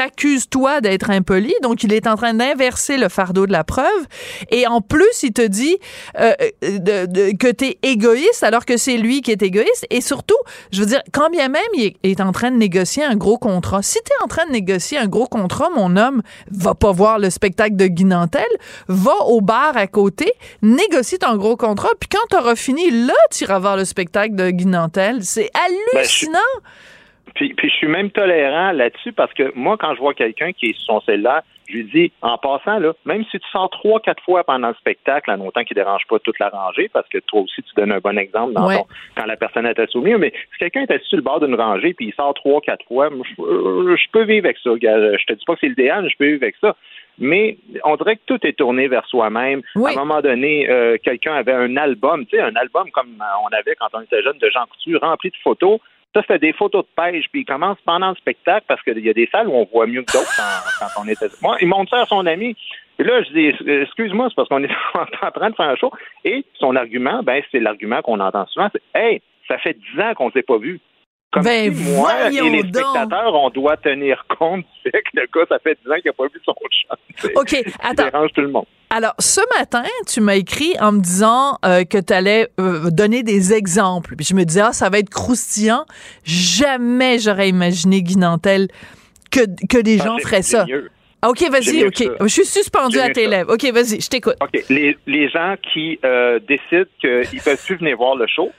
[0.00, 4.06] t'accuse toi d'être impoli, donc il est en train d'inverser le fardeau de la preuve.
[4.50, 5.76] Et en plus, il te dit
[6.18, 6.32] euh,
[6.62, 9.86] de, de, que t'es égoïste alors que c'est lui qui est égoïste.
[9.90, 10.38] Et surtout,
[10.72, 13.82] je veux dire, quand bien même il est, en train de négocier un gros contrat,
[13.82, 17.28] si t'es en train de négocier un gros contrat, mon homme, va pas voir le
[17.28, 18.48] spectacle de Guy Nantel,
[18.88, 20.32] va au bar à côté,
[20.62, 24.48] négocie ton gros contrat, puis quand t'auras fini, là, tu iras voir le spectacle de
[24.48, 25.24] Guy Nantel.
[25.24, 26.38] C'est hallucinant.
[27.34, 30.66] Puis, puis je suis même tolérant là-dessus parce que moi, quand je vois quelqu'un qui
[30.70, 34.00] est sur son cellulaire, je lui dis, en passant, là, même si tu sors trois,
[34.00, 37.08] quatre fois pendant le spectacle, en autant qu'il ne dérange pas toute la rangée, parce
[37.08, 38.76] que toi aussi, tu donnes un bon exemple dans Ouais.
[38.78, 41.54] ton- quand la personne est souvenir, mais si quelqu'un est assis sur le bord d'une
[41.54, 44.70] rangée puis il sort trois, quatre fois, moi, je, euh, je peux vivre avec ça.
[44.80, 45.16] gars.
[45.16, 46.74] Je te dis pas que c'est l'idéal, mais je peux vivre avec ça.
[47.18, 49.62] Mais on dirait que tout est tourné vers soi-même.
[49.76, 53.48] À un moment donné, euh, quelqu'un avait un album, tu sais, un album comme on
[53.56, 55.78] avait quand on était jeune de Jean Coutu, rempli de photos.
[56.14, 59.08] Ça, c'était des photos de pêche, puis il commence pendant le spectacle parce qu'il y
[59.08, 61.28] a des salles où on voit mieux que d'autres quand, quand on était.
[61.40, 62.56] Moi, il montre ça à son ami.
[62.98, 65.92] Et là, je dis, excuse-moi, c'est parce qu'on est en train de faire un show.
[66.24, 70.14] Et son argument, ben, c'est l'argument qu'on entend souvent, c'est Hey, ça fait dix ans
[70.14, 70.80] qu'on s'est pas vu.
[71.32, 72.74] Comme Ben, si moi et les donc.
[72.82, 76.06] spectateurs, on doit tenir compte du fait que le gars, ça fait dix ans qu'il
[76.08, 77.30] n'a pas vu son chat.
[77.36, 78.04] OK, Ça attends.
[78.10, 78.66] dérange tout le monde.
[78.90, 83.52] Alors, ce matin, tu m'as écrit en me disant euh, que tu allais donner des
[83.52, 84.16] exemples.
[84.16, 85.84] Puis je me disais, ah, ça va être croustillant.
[86.24, 88.68] Jamais j'aurais imaginé, Guy Nantel,
[89.30, 90.64] que, que des Ah, gens feraient ça.
[90.66, 90.90] mieux.
[91.22, 92.02] Ah, OK, vas-y, OK.
[92.22, 93.30] Je suis suspendu à tes ça.
[93.30, 93.52] lèvres.
[93.54, 94.36] OK, vas-y, je t'écoute.
[94.40, 94.60] OK.
[94.70, 98.50] Les, les gens qui euh, décident qu'ils ne peuvent plus venir voir le show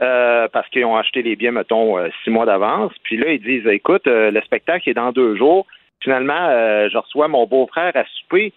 [0.00, 2.92] euh, parce qu'ils ont acheté les billets, mettons, euh, six mois d'avance.
[3.04, 5.66] Puis là, ils disent écoute, euh, le spectacle est dans deux jours.
[6.02, 8.52] Finalement, euh, je reçois mon beau-frère à souper.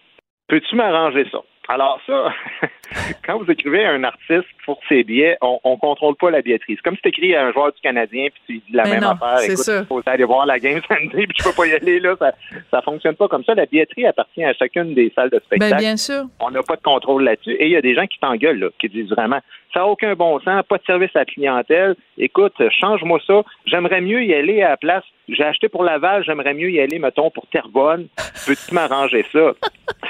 [0.48, 1.38] Peux-tu m'arranger ça?
[1.68, 2.32] Alors ça,
[3.24, 6.74] quand vous écrivez à un artiste pour ses billets, on ne contrôle pas la billetterie.
[6.76, 8.82] C'est comme si tu écris à un joueur du Canadien puis tu lui dis la
[8.82, 9.38] Mais même non, affaire.
[9.38, 12.00] c'est Écoute, il faut aller voir la game samedi puis tu peux pas y aller.
[12.00, 12.16] là.
[12.18, 12.32] Ça
[12.70, 13.54] ça fonctionne pas comme ça.
[13.54, 15.72] La billetterie appartient à chacune des salles de spectacle.
[15.74, 16.24] Ben, bien sûr.
[16.40, 17.52] On n'a pas de contrôle là-dessus.
[17.52, 19.40] Et il y a des gens qui t'engueulent, là, qui disent vraiment
[19.72, 21.94] ça n'a aucun bon sens, pas de service à la clientèle.
[22.18, 23.42] Écoute, change-moi ça.
[23.66, 25.04] J'aimerais mieux y aller à la place.
[25.28, 28.08] J'ai acheté pour Laval, j'aimerais mieux y aller, mettons, pour Terrebonne.
[28.46, 29.52] Peux-tu m'arranger ça?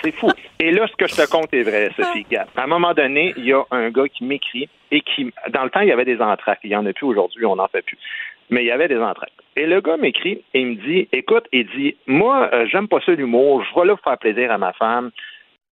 [0.03, 0.31] C'est fou.
[0.59, 2.25] Et là, ce que je te compte est vrai, Sophie.
[2.25, 2.49] Regarde.
[2.57, 5.71] À un moment donné, il y a un gars qui m'écrit et qui, dans le
[5.71, 6.61] temps, il y avait des entraques.
[6.65, 7.99] Il n'y en a plus aujourd'hui, on n'en fait plus.
[8.51, 9.33] Mais il y avait des entraques.
[9.57, 13.01] Et le gars m'écrit et il me dit, écoute, il dit, moi, euh, j'aime pas
[13.05, 15.11] ça l'humour, je vais là pour faire plaisir à ma femme.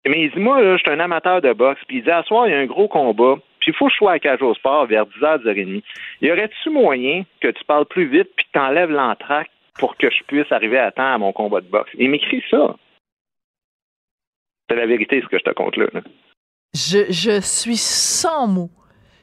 [0.06, 1.80] Mais il dit, moi, là, je suis un amateur de boxe.
[1.86, 3.36] Puis il dit, à soir, il y a un gros combat.
[3.66, 5.82] Puis il faut que je sois à Cage Sport vers 10h, 10h30.
[6.22, 9.50] Y aurait-tu moyen que tu parles plus vite puis que tu enlèves l'entraque
[9.80, 11.90] pour que je puisse arriver à temps à mon combat de boxe?
[11.98, 12.76] Il m'écrit ça.
[14.70, 15.86] C'est la vérité, ce que je te compte là.
[16.74, 18.70] Je, je suis sans mots.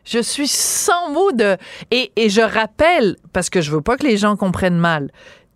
[0.04, 1.56] Je suis sans mots de.
[1.92, 5.10] Et, et je rappelle, parce que je veux pas que les gens comprennent mal.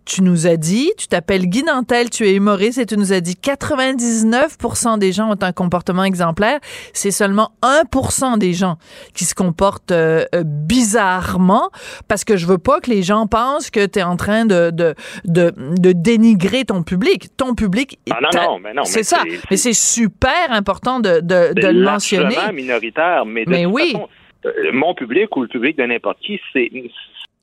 [0.08, 3.20] Tu nous as dit, tu t'appelles Guy Nantel, tu es humoriste et tu nous as
[3.20, 6.60] dit 99% des gens ont un comportement exemplaire.
[6.94, 8.76] C'est seulement 1% des gens
[9.14, 11.68] qui se comportent euh, euh, bizarrement
[12.08, 14.70] parce que je veux pas que les gens pensent que tu es en train de,
[14.70, 14.94] de,
[15.26, 17.26] de, de dénigrer ton public.
[17.36, 19.18] Ton public, Ah non, non, mais non, c'est ça.
[19.50, 22.34] Mais c'est super important de, de, de le mentionner.
[22.54, 23.92] minoritaire, mais de Mais toute oui.
[23.92, 24.08] façon,
[24.46, 26.70] euh, mon public ou le public de n'importe qui, c'est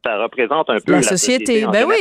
[0.04, 1.96] ça représente un peu La la, société, en ben oui.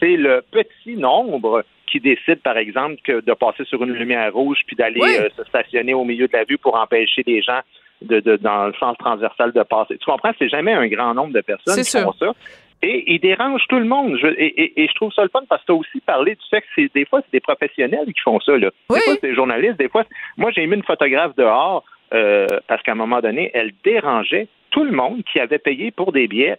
[0.00, 4.58] C'est le petit nombre qui décide, par exemple, que de passer sur une lumière rouge
[4.66, 5.10] puis d'aller Oui.
[5.20, 7.60] euh, se stationner au milieu de la vue pour empêcher les gens
[8.02, 9.96] de, de- dans le sens transversal de passer.
[9.98, 10.32] Tu comprends?
[10.38, 12.02] C'est jamais un grand nombre de personnes qui sûr.
[12.02, 12.32] font ça.
[12.80, 14.16] Et ils dérangent tout le monde.
[14.22, 16.34] Je- et, et- et je trouve ça le fun parce que tu as aussi parlé
[16.36, 18.52] du fait que c'est des fois, c'est des professionnels qui font ça.
[18.52, 18.70] Là.
[18.90, 19.78] Des fois, c'est des journalistes.
[19.78, 20.04] Des fois,
[20.36, 21.82] moi, j'ai mis une photographe dehors
[22.14, 26.12] euh, parce qu'à un moment donné, elle dérangeait tout le monde qui avait payé pour
[26.12, 26.56] des billets.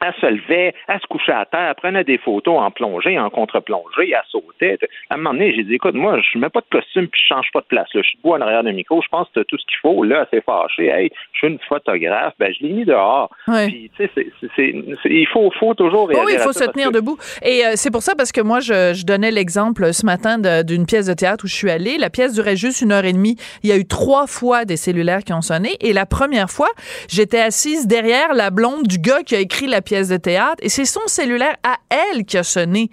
[0.00, 3.30] Elle se levait, elle se couchait à terre, elle prenait des photos en plongée, en
[3.30, 4.78] contre-plongée, elle sautait.
[5.10, 7.34] À un moment donné, j'ai dit, écoute, moi, je mets pas de costume puis je
[7.34, 7.88] change pas de place.
[7.94, 8.02] Là.
[8.02, 10.02] Je suis debout en arrière d'un micro, je pense que tout ce qu'il faut.
[10.04, 10.88] Là, elle s'est fâchée.
[10.88, 12.34] Hey, je suis une photographe.
[12.38, 13.30] Ben, je l'ai mis dehors.
[13.48, 13.68] Ouais.
[13.68, 17.16] Puis, tu sais, il faut, faut toujours réagir oui, il faut se tenir que- debout.
[17.42, 20.86] Et euh, c'est pour ça, parce que moi, je, je donnais l'exemple ce matin d'une
[20.86, 21.98] pièce de théâtre où je suis allée.
[21.98, 23.36] La pièce durait juste une heure et demie.
[23.62, 25.76] Il y a eu trois fois des cellulaires qui ont sonné.
[25.80, 26.68] Et la première fois,
[27.08, 30.56] j'étais assise derrière la blonde du gars qui a écrit la pièce de théâtre.
[30.60, 32.90] Et c'est son cellulaire à elle qui a sonné.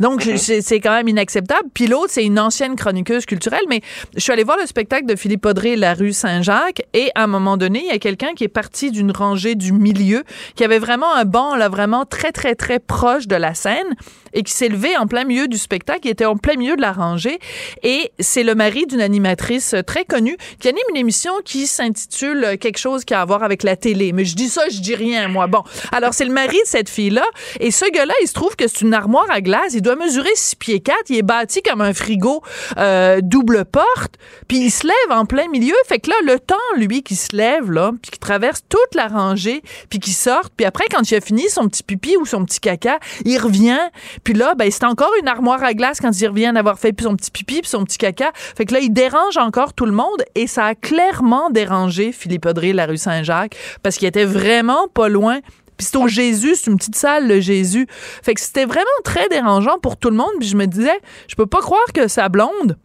[0.00, 1.68] Donc, c'est c'est quand même inacceptable.
[1.74, 3.80] Puis l'autre, c'est une ancienne chroniqueuse culturelle, mais
[4.14, 7.26] je suis allée voir le spectacle de Philippe Audrey, La rue Saint-Jacques, et à un
[7.26, 10.24] moment donné, il y a quelqu'un qui est parti d'une rangée du milieu,
[10.54, 13.88] qui avait vraiment un banc, là, vraiment très, très, très proche de la scène.
[14.32, 16.82] Et qui s'est levé en plein milieu du spectacle, qui était en plein milieu de
[16.82, 17.38] la rangée.
[17.82, 22.78] Et c'est le mari d'une animatrice très connue qui anime une émission qui s'intitule quelque
[22.78, 24.12] chose qui a à voir avec la télé.
[24.12, 25.46] Mais je dis ça, je dis rien, moi.
[25.46, 25.62] Bon.
[25.92, 27.24] Alors, c'est le mari de cette fille-là.
[27.60, 29.74] Et ce gars-là, il se trouve que c'est une armoire à glace.
[29.74, 30.96] Il doit mesurer 6 pieds 4.
[31.08, 32.42] Il est bâti comme un frigo
[32.78, 34.14] euh, double porte.
[34.46, 35.74] Puis il se lève en plein milieu.
[35.86, 39.08] Fait que là, le temps, lui, qui se lève, là, puis qui traverse toute la
[39.08, 40.50] rangée, puis qui sort.
[40.56, 43.78] Puis après, quand il a fini son petit pipi ou son petit caca, il revient.
[44.24, 47.16] Puis là, ben, c'est encore une armoire à glace quand il revient d'avoir fait son
[47.16, 48.30] petit pipi puis son petit caca.
[48.34, 50.22] Fait que là, il dérange encore tout le monde.
[50.34, 55.08] Et ça a clairement dérangé Philippe Audrey, la rue Saint-Jacques, parce qu'il était vraiment pas
[55.08, 55.40] loin
[55.78, 57.86] puis c'est au Jésus, c'est une petite salle, le Jésus.
[57.88, 60.32] Fait que c'était vraiment très dérangeant pour tout le monde.
[60.40, 62.76] Puis je me disais, je peux pas croire que sa blonde,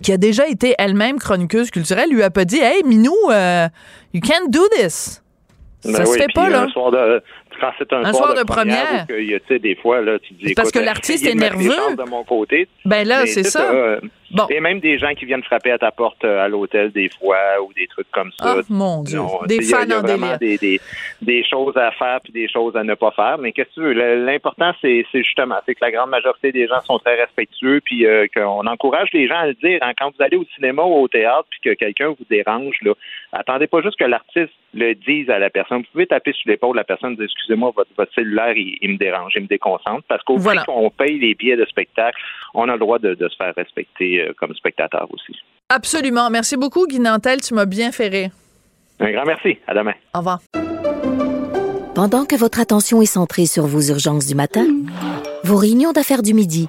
[0.00, 3.66] qui a déjà été elle-même chroniqueuse culturelle, lui a pas dit, hey, Minou, uh,
[4.12, 5.22] you can't do this.
[5.84, 6.62] Ben ça se oui, fait pas, là.
[6.62, 7.22] Un soir de,
[7.60, 9.06] quand c'est un, Un soir de première.
[9.06, 11.70] que, des fois, là, tu Parce que l'artiste essayez est nerveux.
[11.72, 12.68] chances de mon côté.
[12.84, 13.70] Ben là, c'est ça.
[13.72, 14.00] euh,
[14.34, 14.46] Bon.
[14.50, 17.38] Et même des gens qui viennent frapper à ta porte euh, à l'hôtel des fois
[17.62, 18.56] ou des trucs comme ça.
[18.58, 19.20] Ah, mon Dieu.
[19.46, 20.36] Des y a- fans il y a en vraiment.
[20.38, 20.80] Des, des,
[21.22, 23.38] des choses à faire puis des choses à ne pas faire.
[23.38, 23.92] Mais qu'est-ce que tu veux?
[24.24, 28.26] L'important, c'est justement, c'est que la grande majorité des gens sont très respectueux puis euh,
[28.34, 29.78] qu'on encourage les gens à le dire.
[29.82, 29.92] hein.
[29.96, 32.92] Quand vous allez au cinéma ou au théâtre puis que quelqu'un vous dérange, là,
[33.32, 35.78] attendez pas juste que l'artiste le dise à la personne.
[35.82, 38.76] Vous pouvez taper sur l'épaule de la personne et dire excusez-moi, votre, votre cellulaire, il,
[38.82, 40.02] il me dérange, il me déconcentre.
[40.08, 40.62] Parce qu'au Voilà.
[40.64, 42.18] prix qu'on paye les billets de spectacle,
[42.54, 45.36] on a le droit de, de se faire respecter euh, comme spectateur aussi.
[45.68, 46.30] Absolument.
[46.30, 47.40] Merci beaucoup, Guy Nantel.
[47.40, 48.30] Tu m'as bien fait rire.
[49.00, 49.58] Un grand merci.
[49.66, 49.94] À demain.
[50.14, 50.40] Au revoir.
[51.94, 54.66] Pendant que votre attention est centrée sur vos urgences du matin,
[55.44, 56.68] vos réunions d'affaires du midi,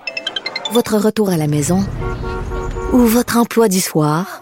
[0.72, 1.80] votre retour à la maison
[2.94, 4.42] ou votre emploi du soir,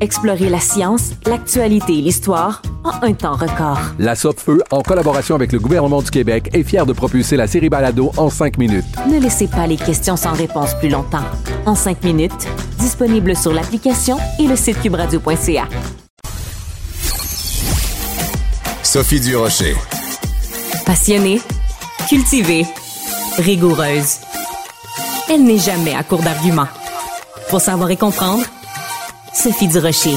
[0.00, 3.80] Explorez la science, l'actualité et l'histoire en un temps record.
[3.98, 7.68] La Feu, en collaboration avec le gouvernement du Québec, est fière de propulser la série
[7.68, 8.84] Balado en cinq minutes.
[9.10, 11.24] Ne laissez pas les questions sans réponse plus longtemps.
[11.66, 12.46] En cinq minutes,
[12.78, 15.68] disponible sur l'application et le site cubradio.ca.
[18.84, 19.74] Sophie Durocher.
[20.86, 21.40] Passionnée,
[22.08, 22.66] cultivée,
[23.36, 24.18] rigoureuse.
[25.28, 26.68] Elle n'est jamais à court d'arguments.
[27.50, 28.44] Pour savoir et comprendre,
[29.38, 30.16] Sophie Durocher.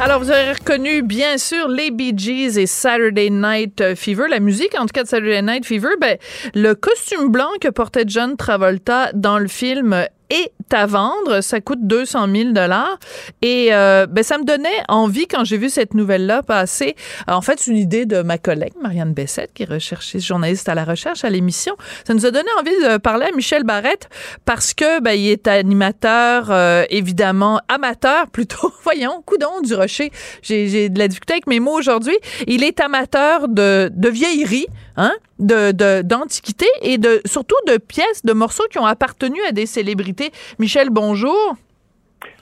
[0.00, 4.28] Alors, vous avez reconnu, bien sûr, les Bee Gees et Saturday Night Fever.
[4.30, 5.90] La musique, en tout cas, de Saturday Night Fever.
[6.00, 6.16] Ben,
[6.54, 11.40] le costume blanc que portait John Travolta dans le film est à vendre.
[11.40, 12.98] Ça coûte 200 000 dollars.
[13.42, 16.96] Et euh, ben, ça me donnait envie, quand j'ai vu cette nouvelle-là passer,
[17.26, 20.74] en fait, c'est une idée de ma collègue, Marianne Bessette, qui est recherchiste, journaliste à
[20.74, 21.76] la recherche à l'émission.
[22.06, 24.08] Ça nous a donné envie de parler à Michel Barrette
[24.44, 28.72] parce que ben, il est animateur, euh, évidemment, amateur plutôt.
[28.84, 30.10] Voyons, coudon du rocher.
[30.42, 32.16] J'ai de la difficulté avec mes mots aujourd'hui.
[32.46, 34.66] Il est amateur de, de vieillerie,
[34.96, 39.52] hein, de de- d'antiquité et de surtout de pièces, de morceaux qui ont appartenu à
[39.52, 40.30] des célébrités.
[40.58, 41.54] Michel, bonjour.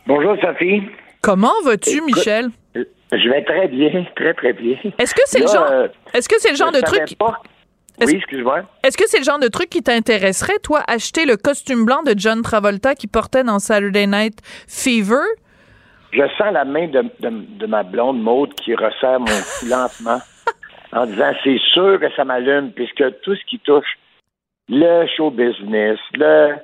[0.07, 0.83] Bonjour Sophie.
[1.23, 2.49] Comment vas-tu, Michel?
[2.75, 4.77] Je vais très bien, très très bien.
[4.99, 7.41] Est-ce que c'est le genre, euh, est-ce que c'est le genre de truc, pas.
[8.01, 8.63] Est-ce- Oui, excuse-moi.
[8.83, 12.15] est-ce que c'est le genre de truc qui t'intéresserait, toi, acheter le costume blanc de
[12.17, 15.23] John Travolta qui portait dans Saturday Night Fever?
[16.13, 19.27] Je sens la main de, de- de ma blonde Maude qui resserre mon
[19.61, 20.19] cou lentement
[20.93, 23.99] en disant c'est sûr que ça m'allume puisque tout ce qui touche
[24.69, 26.55] le show business, le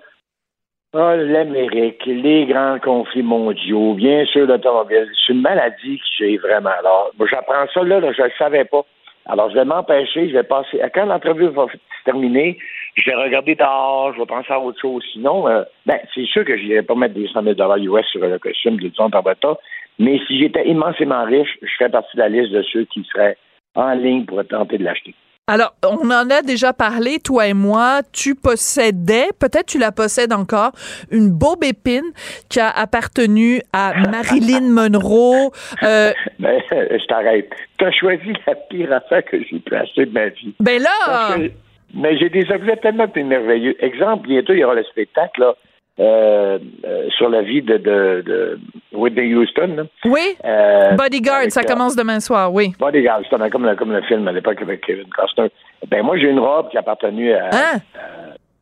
[0.95, 6.71] ah, l'Amérique, les grands conflits mondiaux, bien sûr l'automobile, c'est une maladie que j'ai vraiment.
[6.79, 8.85] Alors, j'apprends ça là, là je ne le savais pas.
[9.25, 10.81] Alors, je vais m'empêcher, je vais passer.
[10.95, 12.59] Quand l'entrevue va se terminer,
[12.97, 15.03] je vais regarder dehors, je vais penser à autre chose.
[15.13, 18.21] Sinon, euh, ben, c'est sûr que je n'irai pas mettre des 100 000 US sur
[18.21, 19.57] le costume de John Travolta,
[19.99, 23.37] mais si j'étais immensément riche, je ferais partie de la liste de ceux qui seraient
[23.75, 25.15] en ligne pour tenter de l'acheter.
[25.49, 28.03] Alors, on en a déjà parlé, toi et moi.
[28.13, 30.71] Tu possédais, peut-être tu la possèdes encore,
[31.11, 32.05] une Bob épine
[32.49, 35.51] qui a appartenu à Marilyn Monroe.
[35.83, 37.51] Euh, Ben, je t'arrête.
[37.77, 40.55] Tu as choisi la pire affaire que j'ai pu acheter de ma vie.
[40.61, 41.51] ben là, que-
[41.95, 43.75] mais j'ai des objets tellement plus merveilleux.
[43.85, 45.55] Exemple, bientôt, il y aura le spectacle là,
[46.01, 48.59] euh, euh, sur la vie de, de, de
[48.93, 49.89] Whitney Houston.
[50.07, 52.73] oui, Euh, Bodyguard, avec, ça commence demain soir, oui.
[52.79, 55.51] Bodyguard, c'était comme, le- comme le film à l'époque avec Kevin Costner.
[55.89, 57.79] Ben, moi, j'ai une robe qui a appartenu à, Hein?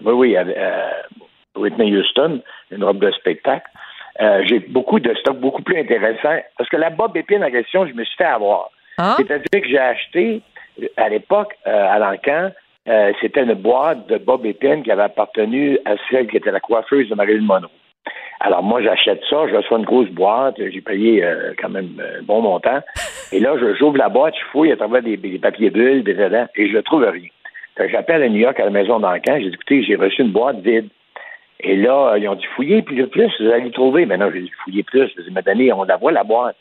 [0.05, 3.67] oui, oui, à, à Whitney Houston, une robe de spectacle.
[4.47, 6.43] J'ai beaucoup de stocks beaucoup plus intéressants.
[6.59, 8.71] Parce que la bob épine en question, je me suis fait avoir.
[8.99, 9.15] Ah.
[9.17, 10.43] C'est-à-dire que j'ai acheté,
[10.97, 12.51] à l'époque, à l'encan,
[12.89, 16.61] euh, c'était une boîte de bob épine qui avait appartenu à celle qui était la
[16.61, 17.71] coiffeuse de Marilyn Monroe.
[18.41, 22.23] Alors moi, j'achète ça, je reçois une grosse boîte, j'ai payé euh, quand même un
[22.23, 22.81] bon montant.
[23.33, 26.47] Et là, j'ouvre la boîte, je fouille à travers des, des papiers bulles, des dedans,
[26.57, 27.29] et je ne trouve rien.
[27.89, 30.61] J'appelle à New York, à la maison d'encan, j'ai dit, écoutez, j'ai reçu une boîte
[30.61, 30.89] vide.
[31.63, 34.07] Et là, ils ont dit, fouillez plus, plus, vous allez trouver.
[34.07, 35.11] Mais non, j'ai dit, fouillez plus.
[35.17, 36.57] Je dis, mais donné, on la voit, la boîte.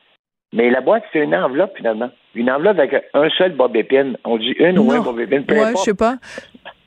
[0.53, 2.09] Mais la boîte, c'est une enveloppe, finalement.
[2.35, 4.17] Une enveloppe avec un seul bob épine.
[4.23, 5.03] On dit une ou un Non.
[5.03, 6.15] bob épine, peu Ouais, je sais pas.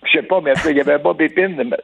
[0.05, 1.55] Je sais pas, mais après, il y avait un Bob Épine.
[1.57, 1.77] mais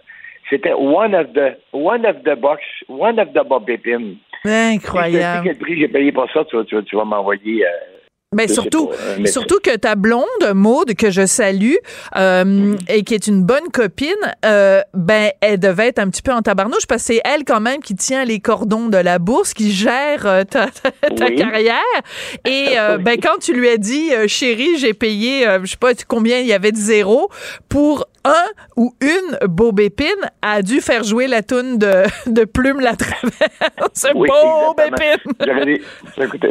[0.50, 4.16] C'était one of the one of the box, one of the Bob Épine.
[4.42, 5.46] Si je te dis Incroyable.
[5.46, 7.64] quel prix j'ai payé pour ça, tu, vas- tu vas- tu vas m'envoyer.
[7.64, 7.68] euh,
[8.36, 9.32] Ben surtout, pas, médecin.
[9.40, 11.76] surtout que ta blonde, Maude, que je salue,
[12.14, 14.10] euh, et qui est une bonne copine,
[14.44, 17.60] euh, ben elle devait être un petit peu en tabarnouche parce que c'est elle quand
[17.60, 21.36] même qui tient les cordons de la bourse, qui gère euh, ta, ta- ta Oui.
[21.36, 21.78] carrière.
[22.44, 25.76] Et euh, ben quand tu lui as dit, euh, chérie, j'ai payé, euh, je sais
[25.78, 27.30] pas combien il y avait de zéro
[27.70, 28.44] pour un
[28.76, 30.06] ou une Bob Épine,
[30.42, 34.06] a dû faire jouer la toune de, de Plume la Traverse.
[34.14, 35.14] Oui, Bob exactement.
[35.14, 35.32] Épine.
[35.46, 35.80] J'aurais dit,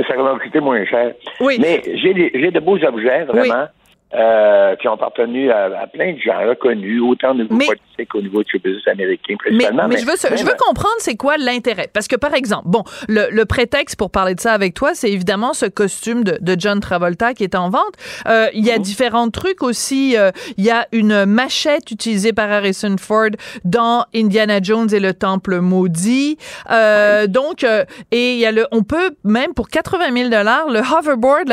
[0.07, 1.13] ça, va coûter moins cher.
[1.39, 1.57] Oui.
[1.59, 3.65] Mais j'ai des- j'ai de beaux objets, vraiment,
[4.13, 8.09] euh, qui ont appartenu à, à plein de gens reconnus, autant au niveau Mais- politique
[8.09, 9.65] qu'au niveau du business américain, Mais,
[9.97, 11.89] je veux, je veux comprendre c'est quoi l'intérêt.
[11.93, 15.09] Parce que, par exemple, bon, le, le prétexte pour parler de ça avec toi, c'est
[15.11, 17.93] évidemment ce costume de, de John Travolta qui est en vente.
[18.27, 18.81] Euh, Il y a Mhm.
[18.83, 20.15] différents trucs aussi.
[20.15, 23.29] Euh, Il y a une machette utilisée par Harrison Ford
[23.65, 26.37] dans Indiana Jones et le Temple maudit.
[26.71, 30.69] Euh, Donc, euh, et il y a le, on peut même pour 80 000 dollars
[30.69, 31.51] le hoverboard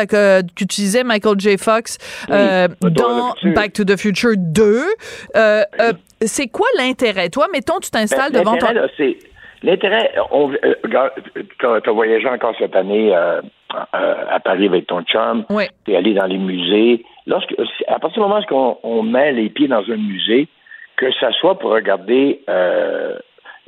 [0.55, 1.57] qu'utilisait Michael J.
[1.59, 1.98] Fox
[2.28, 3.34] Oui, euh, le dans.
[3.55, 4.62] Back to the Future 2.
[4.64, 7.28] Euh, euh, c'est quoi l'intérêt?
[7.28, 8.66] Toi, mettons, tu t'installes Ben, devant ton...
[9.62, 10.14] l'intérêt.
[10.30, 15.45] On, tu as voyagé encore cette année à Paris avec ton chum.
[15.51, 15.64] Oui.
[15.84, 17.05] Tu es allé dans les musées.
[17.26, 17.55] Lorsque,
[17.88, 20.49] à partir du moment où on, on met les pieds dans un musée,
[20.97, 23.18] que ça soit pour regarder euh,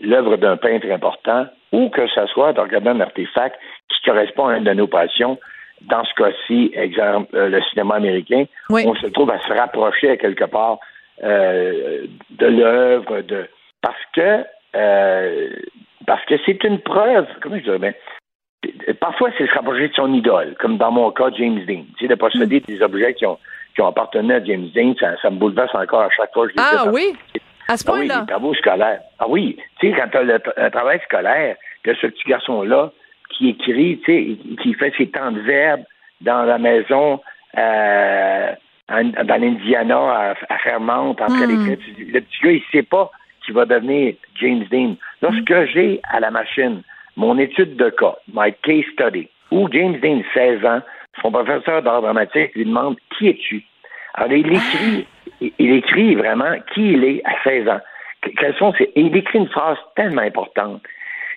[0.03, 3.57] l'œuvre d'un peintre important ou que ça soit de regarder un artefact
[3.89, 5.39] qui correspond à une de nos passions.
[5.83, 8.85] Dans ce cas-ci, exemple, euh, le cinéma américain, Oui.
[8.87, 10.79] on se trouve à se rapprocher à quelque part
[11.22, 13.47] euh, de l'œuvre, de
[13.83, 15.49] parce que euh,
[16.07, 17.93] parce que c'est une preuve, comment je dirais bien,
[19.01, 21.85] parfois c'est se rapprocher de son idole, comme dans mon cas, James Dean.
[21.99, 23.39] Tu sais, de posséder des objets qui ont,
[23.74, 26.53] qui ont appartenu à James Dean, ça, ça me bouleverse encore à chaque fois que
[26.53, 27.14] je les Ah oui?
[27.68, 28.20] À ce Ah oui, point-là?
[28.20, 29.01] les travaux scolaires.
[29.18, 32.91] Ah oui, tu sais, quand tu as le, un travail scolaire, que ce petit garçon-là
[33.31, 35.83] qui écrit, tu sais, qui fait ses temps de verbe
[36.20, 37.20] dans la maison
[37.59, 38.53] euh,
[38.89, 41.47] en- dans l'Indiana, à, à Fairmont, Hmm.
[41.47, 41.79] d'écrire.
[41.85, 43.11] Tu- Le petit gars, il sait pas
[43.45, 44.97] qu'il va devenir James Dean.
[45.22, 46.83] Lorsque j'ai à la machine
[47.16, 50.81] mon étude de cas, my case study, où James Dean, 16 ans,
[51.22, 53.62] son professeur d'art dramatique lui demande Qui es-tu?
[54.14, 55.07] Alors, il écrit,
[55.41, 57.81] il- écrit vraiment qui il est à 16 ans.
[58.22, 58.85] Que- Quels sont ses...
[58.85, 60.83] et il écrit une phrase tellement importante.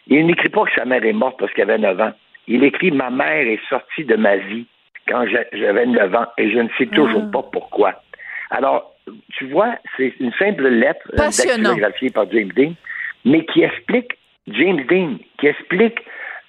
[0.09, 2.11] Il n'écrit pas que sa mère est morte parce qu'elle avait 9 ans.
[2.47, 4.65] Il écrit Ma mère est sortie de ma vie
[5.07, 7.93] quand j'a- j'avais 9 ans et je ne sais toujours pas pourquoi.
[8.49, 8.91] Alors,
[9.37, 11.17] tu vois, c'est une simple lettre euh,
[11.67, 12.73] dactylographiée par James Dean,
[13.25, 14.11] mais qui explique
[14.47, 15.99] James Dean, qui explique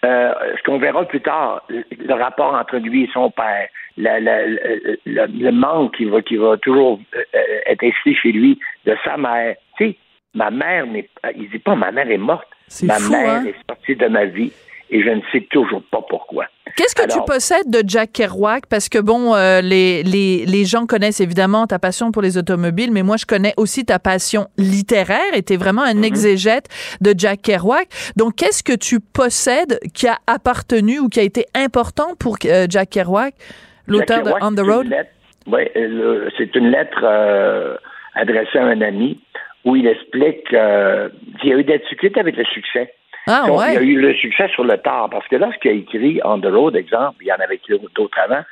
[0.05, 4.47] euh, ce qu'on verra plus tard, le, rapport entre lui et son père, la- la-
[4.47, 7.19] le, manque qui va, qui va toujours euh,
[7.67, 9.57] être inscrit chez lui de sa mère.
[9.77, 9.97] Tu sais,
[10.35, 12.47] ma mère n'est pas, il dit pas ma mère est morte,
[12.83, 13.45] ma fou, mère hein?
[13.47, 14.53] est sortie de ma vie
[14.93, 16.47] et je ne sais toujours pas pourquoi.
[16.77, 18.67] Qu'est-ce que Alors- tu possèdes de Jack Kerouac?
[18.67, 22.91] Parce que, bon, euh, les, les, les gens connaissent évidemment ta passion pour les automobiles,
[22.93, 26.67] mais moi, je connais aussi ta passion littéraire et tu es vraiment un exégète
[27.01, 27.87] de Jack Kerouac.
[28.17, 32.67] Donc, qu'est-ce que tu possèdes qui a appartenu ou qui a été important pour euh,
[32.69, 33.35] Jack Kerouac,
[33.87, 34.85] l'auteur de On the c'est Road?
[34.87, 35.11] une lettre-
[35.49, 37.77] ouais, euh, c'est une lettre euh,
[38.15, 39.21] adressée à un ami
[39.65, 41.09] où il explique euh,
[41.41, 42.93] qu'il y a eu des difficultés avec le succès.
[43.27, 43.75] Ah, Donc, ouais.
[43.75, 46.41] Il y a eu le succès sur le tard, parce que lorsqu'il a écrit On
[46.41, 48.43] the Road, exemple, il y en avait écrit d'autres avant,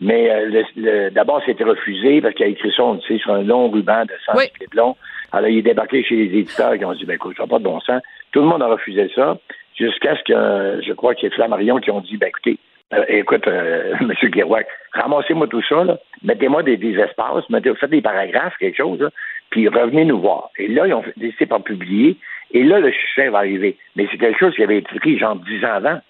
[0.00, 3.42] Mais euh, d'abord, c'était refusé parce qu'il a écrit ça, on le sait, sur un
[3.42, 4.96] long ruban de 100 pieds de long.
[5.32, 7.58] Alors, il est débarqué chez les éditeurs qui ont dit, ben écoute, ça n'a pas
[7.58, 8.02] de bon sens.
[8.32, 9.36] Tout le monde a refusé ça,
[9.78, 12.58] jusqu'à ce que, euh, je crois qu'il y ait Flammarion qui ont dit, ben écoutez,
[12.94, 14.30] euh, écoute, euh, M.
[14.30, 15.84] Kerouac, ramassez-moi tout ça,
[16.22, 19.10] mettez-moi des, des espaces, mettez, faites des paragraphes, quelque chose, là,
[19.50, 20.50] puis revenez nous voir.
[20.58, 22.16] Et là, ils ont décidé par publier,
[22.52, 23.76] et là, le succès va arriver.
[23.96, 26.00] Mais c'est quelque chose qui avait été écrit, genre, dix ans avant.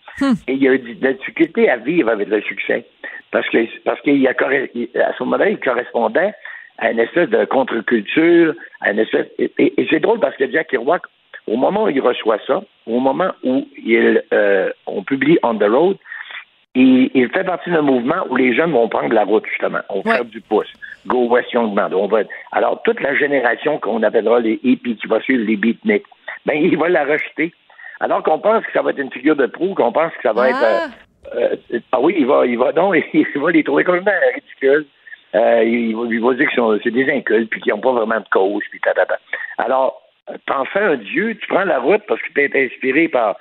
[0.48, 2.84] Et il y a eu de la difficulté à vivre avec le succès.
[3.30, 6.32] Parce que parce qu'il y a à ce moment-là, il correspondait
[6.78, 9.26] à une espèce de contre-culture, à une espèce.
[9.38, 11.02] Et, et- et c'est drôle parce que Jack Kerouac,
[11.46, 15.64] au moment où il reçoit ça, au moment où il, euh, on publie On the
[15.64, 15.96] Road,
[16.74, 19.80] il, il fait partie d'un mouvement où les jeunes vont prendre la route, justement.
[19.88, 20.70] On fait du pouce.
[21.06, 21.92] Go West Young Band.
[21.92, 22.20] On va...
[22.52, 26.04] Alors, toute la génération qu'on appellera les hippies, qui va suivre les beatniks,
[26.46, 27.52] ben, il va la rejeter.
[28.00, 30.32] Alors qu'on pense que ça va être une figure de proue, qu'on pense que ça
[30.32, 30.62] va être...
[31.34, 34.86] euh, euh, ah oui, il va, il va donc, il va les trouver complètement ridicules.
[35.34, 38.20] Euh, il, va, il va dire que c'est des incultes, puis qu'ils n'ont pas vraiment
[38.20, 39.18] de cause, puis tatata.
[39.58, 40.00] Alors,
[40.46, 43.36] t'en fais un dieu, tu prends la route parce que tu es inspiré par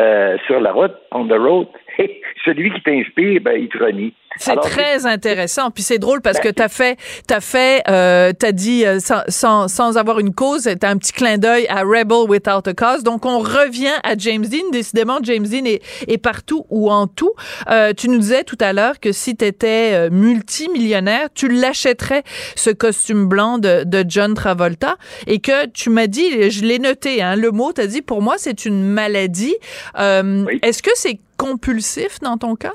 [0.00, 1.68] euh, sur la route, on the road.
[2.44, 4.14] Celui qui t'inspire, ben, il te renie.
[4.38, 5.70] C'est très intéressant.
[5.70, 9.22] Puis c'est drôle parce Ben, que t'as fait, t'as fait, euh, t'as dit euh, sans,
[9.28, 13.02] sans, sans avoir une cause, t'as un petit clin d'œil à Rebel Without a Cause.
[13.02, 14.70] Donc on revient à James Dean.
[14.72, 17.32] Décidément, James Dean est, est partout ou en tout.
[17.70, 22.22] Euh, tu nous disais tout à l'heure que si t'étais euh, multimillionnaire, tu l'achèterais
[22.56, 27.22] ce costume blanc de, de John Travolta et que tu m'as dit, je l'ai noté,
[27.22, 29.54] hein, le mot, t'as dit pour moi c'est une maladie.
[29.98, 32.72] Euh, Est-ce que c'est compulsif dans ton cas?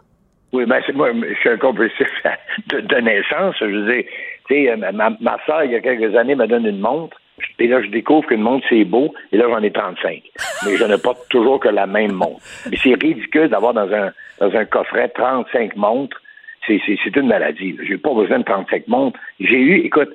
[0.57, 2.07] Oui, ben, c'est moi, je suis un compulsif
[2.67, 3.55] de, naissance.
[3.59, 4.05] Je veux dire,
[4.47, 7.15] tu sais, euh, ma, ma soeur, il y a quelques années, me donne une montre.
[7.59, 9.13] Et là, je découvre qu'une montre, c'est beau.
[9.31, 10.23] Et là, j'en ai 35.
[10.65, 12.41] Mais je ne porte toujours que la même montre.
[12.71, 16.19] Mais c'est ridicule d'avoir dans un, dans un coffret 35 montres.
[16.65, 17.77] C'est, c'est, c'est une maladie.
[17.87, 19.19] J'ai pas besoin de 35 montres.
[19.39, 20.09] J'ai eu, écoute,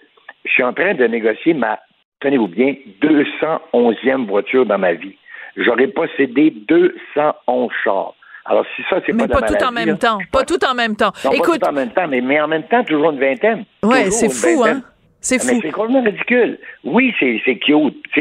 [0.44, 1.78] je suis en train de négocier ma,
[2.18, 5.14] tenez-vous bien, 211e voiture dans ma vie.
[5.56, 8.14] J'aurais possédé 211 chars.
[8.44, 10.18] Alors, si ça, c'est pas, pas tout en même là, temps.
[10.32, 11.12] Pas tout en même temps.
[11.24, 13.64] non, Écoute, pas tout en même temps, mais, mais en même temps, toujours une vingtaine.
[13.82, 14.76] Ouais, c'est fou, vingtaine.
[14.78, 14.82] hein?
[15.20, 15.60] C'est fou.
[15.62, 16.58] c'est complètement ridicule.
[16.82, 17.94] Oui, c'est c'est cute.
[18.16, 18.20] Je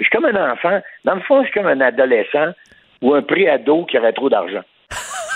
[0.00, 0.80] suis comme un enfant.
[1.04, 2.52] Dans le fond, je suis comme un adolescent
[3.02, 4.62] ou un pré-ado qui aurait trop d'argent.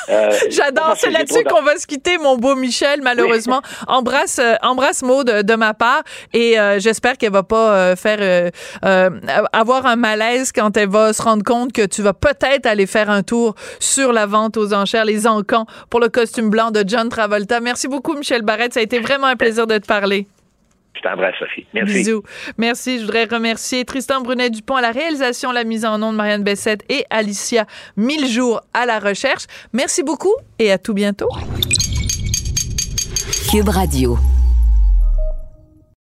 [0.08, 0.94] Euh, J'adore.
[0.96, 3.62] C'est là-dessus qu'on va se quitter, mon beau Michel, malheureusement.
[3.86, 7.96] Embrasse, euh, embrasse Maud de, de ma part et euh, j'espère qu'elle va pas euh,
[7.96, 8.50] faire euh,
[8.84, 9.10] euh,
[9.52, 13.10] avoir un malaise quand elle va se rendre compte que tu vas peut-être aller faire
[13.10, 17.08] un tour sur la vente aux enchères, les encans pour le costume blanc de John
[17.08, 17.60] Travolta.
[17.60, 18.74] Merci beaucoup, Michel Barrette.
[18.74, 20.26] Ça a été vraiment un plaisir de te parler.
[21.02, 21.66] Je t'embrasse, Sophie.
[21.74, 21.94] Merci.
[21.94, 22.22] Bisous.
[22.58, 22.98] Merci.
[22.98, 27.04] Je voudrais remercier Tristan Brunet-Dupont à la réalisation, la mise en onde, Marianne Bessette et
[27.10, 29.46] Alicia Mille jours à la recherche.
[29.72, 31.28] Merci beaucoup et à tout bientôt.
[33.50, 34.16] Cube Radio.